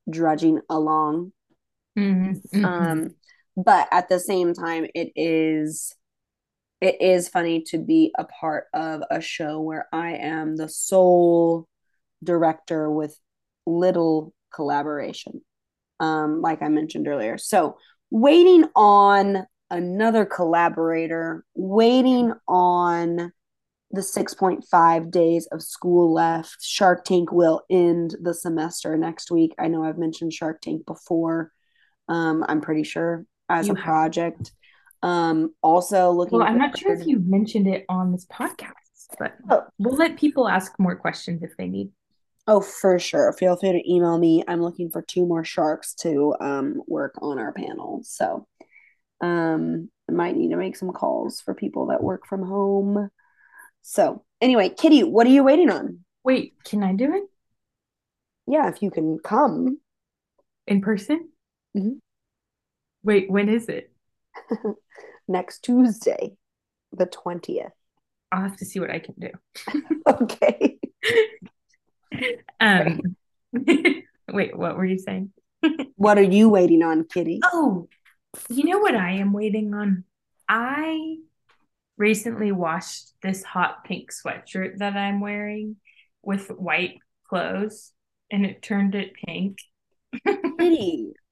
[0.07, 1.33] drudging along.
[1.97, 2.63] Mm-hmm.
[2.63, 3.15] Um,
[3.57, 5.95] but at the same time, it is
[6.81, 11.67] it is funny to be a part of a show where I am the sole
[12.21, 13.17] director with
[13.65, 15.41] little collaboration,
[15.99, 17.37] um, like I mentioned earlier.
[17.37, 17.77] So
[18.11, 23.31] waiting on another collaborator, waiting on
[23.91, 26.57] the 6.5 days of school left.
[26.61, 29.53] Shark Tank will end the semester next week.
[29.59, 31.51] I know I've mentioned Shark Tank before.
[32.09, 34.51] Um, I'm pretty sure as You a project.
[35.03, 36.39] Um, also looking.
[36.39, 38.71] well, I'm not sure if you mentioned it on this podcast,
[39.19, 39.63] but Oh.
[39.77, 41.91] we'll let people ask more questions if they need.
[42.47, 43.31] Oh, for sure.
[43.33, 44.43] Feel free to email me.
[44.47, 48.01] I'm looking for two more sharks to um work on our panel.
[48.03, 48.47] So,
[49.21, 53.09] um, I might need to make some calls for people that work from home.
[53.81, 55.99] So, anyway, Kitty, what are you waiting on?
[56.23, 57.23] Wait, can I do it
[58.47, 59.79] Yeah, if you can come
[60.67, 61.29] in person?
[61.75, 61.99] Mhm.
[63.03, 63.91] Wait, when is it?
[65.27, 66.35] next Tuesday,
[66.91, 67.71] the 20th.
[68.31, 69.29] I'll have to see what I can do.
[70.07, 70.79] Okay.
[72.59, 73.15] Um,
[74.31, 75.31] wait, what were you saying?
[75.95, 77.39] What are you waiting on, Kitty?
[77.43, 77.87] Oh,
[78.49, 80.03] you know what I am waiting on?
[80.49, 81.15] I
[81.97, 85.77] recently washed this hot pink sweatshirt that I'm wearing
[86.21, 86.97] with white
[87.29, 87.93] clothes
[88.29, 89.59] and it turned it pink.
[90.25, 91.13] Kitty.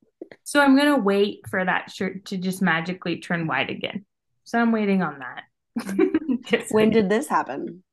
[0.44, 4.06] So I'm gonna wait for that shirt to just magically turn white again.
[4.46, 5.44] So I'm waiting on that.
[6.72, 7.84] When did this happen?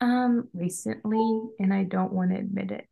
[0.00, 2.88] Um recently and I don't want to admit it.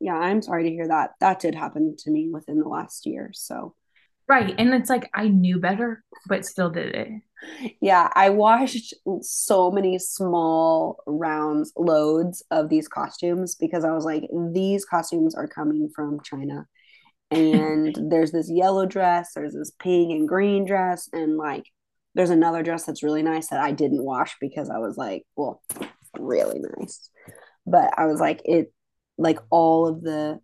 [0.00, 1.12] Yeah, I'm sorry to hear that.
[1.20, 3.30] That did happen to me within the last year.
[3.32, 3.74] So,
[4.28, 4.54] Right.
[4.58, 7.08] And it's like I knew better, but still did it.
[7.80, 14.24] yeah, I washed so many small rounds, loads of these costumes because I was like,
[14.52, 16.66] these costumes are coming from China
[17.30, 21.66] And there's this yellow dress, there's this pink and green dress, and like
[22.14, 25.62] there's another dress that's really nice that I didn't wash because I was like, well,
[26.18, 27.10] really nice.
[27.66, 28.72] But I was like, it
[29.16, 30.40] like all of the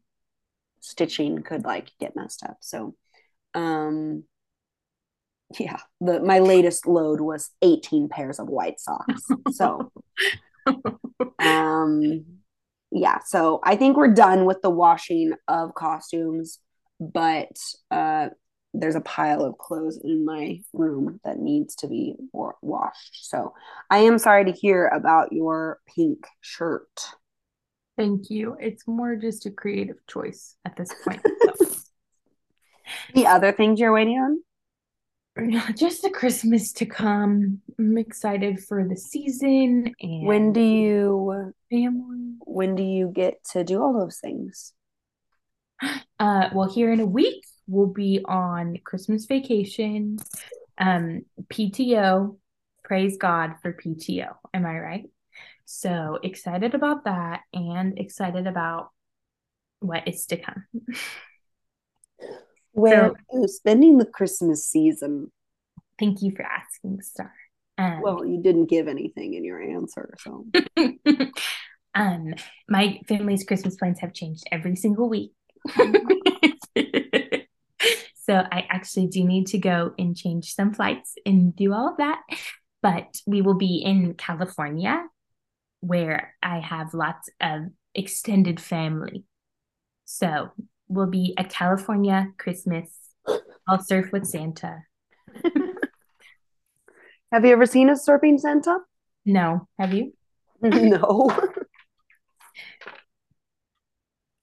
[0.80, 2.58] stitching could like get messed up.
[2.60, 2.94] So
[3.54, 4.24] um
[5.58, 9.22] yeah, the my latest load was 18 pairs of white socks.
[9.52, 9.92] So
[11.38, 12.24] um
[12.90, 16.58] yeah, so I think we're done with the washing of costumes,
[17.00, 17.56] but
[17.90, 18.28] uh
[18.74, 23.24] there's a pile of clothes in my room that needs to be wa- washed.
[23.26, 23.54] So
[23.88, 26.88] I am sorry to hear about your pink shirt.
[27.96, 28.56] Thank you.
[28.60, 31.22] It's more just a creative choice at this point.
[33.14, 34.40] The other things you're waiting on?
[35.74, 37.60] Just the Christmas to come.
[37.78, 42.34] I'm excited for the season and When do you family.
[42.40, 44.72] when do you get to do all those things?
[46.20, 50.18] Uh, well, here in a week we'll be on Christmas vacation.
[50.78, 52.36] Um, PTO.
[52.82, 54.34] Praise God for PTO.
[54.52, 55.04] Am I right?
[55.64, 58.90] So excited about that and excited about
[59.80, 60.64] what is to come.
[62.72, 65.30] Where you spending the Christmas season?
[65.98, 67.32] Thank you for asking, Star.
[67.78, 70.46] Um, Well, you didn't give anything in your answer, so
[71.94, 72.34] um,
[72.68, 75.32] my family's Christmas plans have changed every single week.
[78.26, 81.98] so I actually do need to go and change some flights and do all of
[81.98, 82.22] that.
[82.82, 85.04] But we will be in California
[85.80, 87.64] where I have lots of
[87.94, 89.24] extended family.
[90.06, 90.52] So
[90.88, 92.88] we'll be a California Christmas.
[93.68, 94.84] I'll surf with Santa.
[97.32, 98.78] have you ever seen a surfing Santa?
[99.26, 100.14] No, have you?
[100.62, 101.30] no.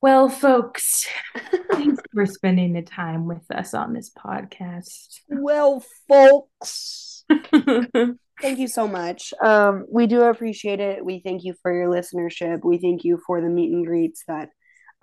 [0.02, 1.08] Well, folks,
[1.72, 5.20] thanks for spending the time with us on this podcast.
[5.30, 7.24] well, folks.
[8.42, 9.36] Thank you so much.
[9.44, 11.06] Um, we do appreciate it.
[11.06, 12.66] We thank you for your listenership.
[12.66, 14.50] We thank you for the meet and greets that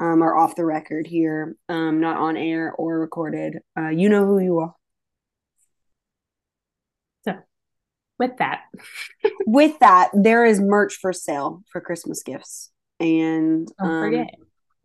[0.00, 3.58] um, are off the record here, um, not on air or recorded.
[3.78, 4.74] Uh, you know who you are.
[7.24, 7.36] So,
[8.18, 8.62] with that,
[9.46, 14.34] With that, there is merch for sale for Christmas gifts, and don't um, forget.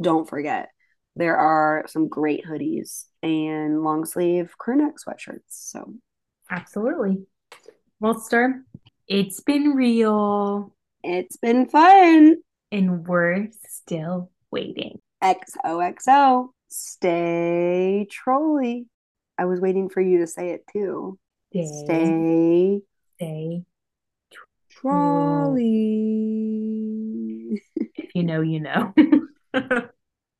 [0.03, 0.69] Don't forget
[1.15, 5.41] there are some great hoodies and long sleeve crew neck sweatshirts.
[5.49, 5.93] So
[6.51, 7.25] Absolutely.
[7.99, 8.61] Well, Star,
[9.07, 12.37] it's been real, it's been fun.
[12.71, 14.99] and we're still waiting.
[15.23, 16.49] XOXO.
[16.69, 18.87] Stay trolly.
[19.37, 21.17] I was waiting for you to say it too.
[21.51, 22.79] Stay, Stay
[23.15, 23.63] stay.
[25.93, 27.61] trolly.
[27.95, 28.93] If you know, you know.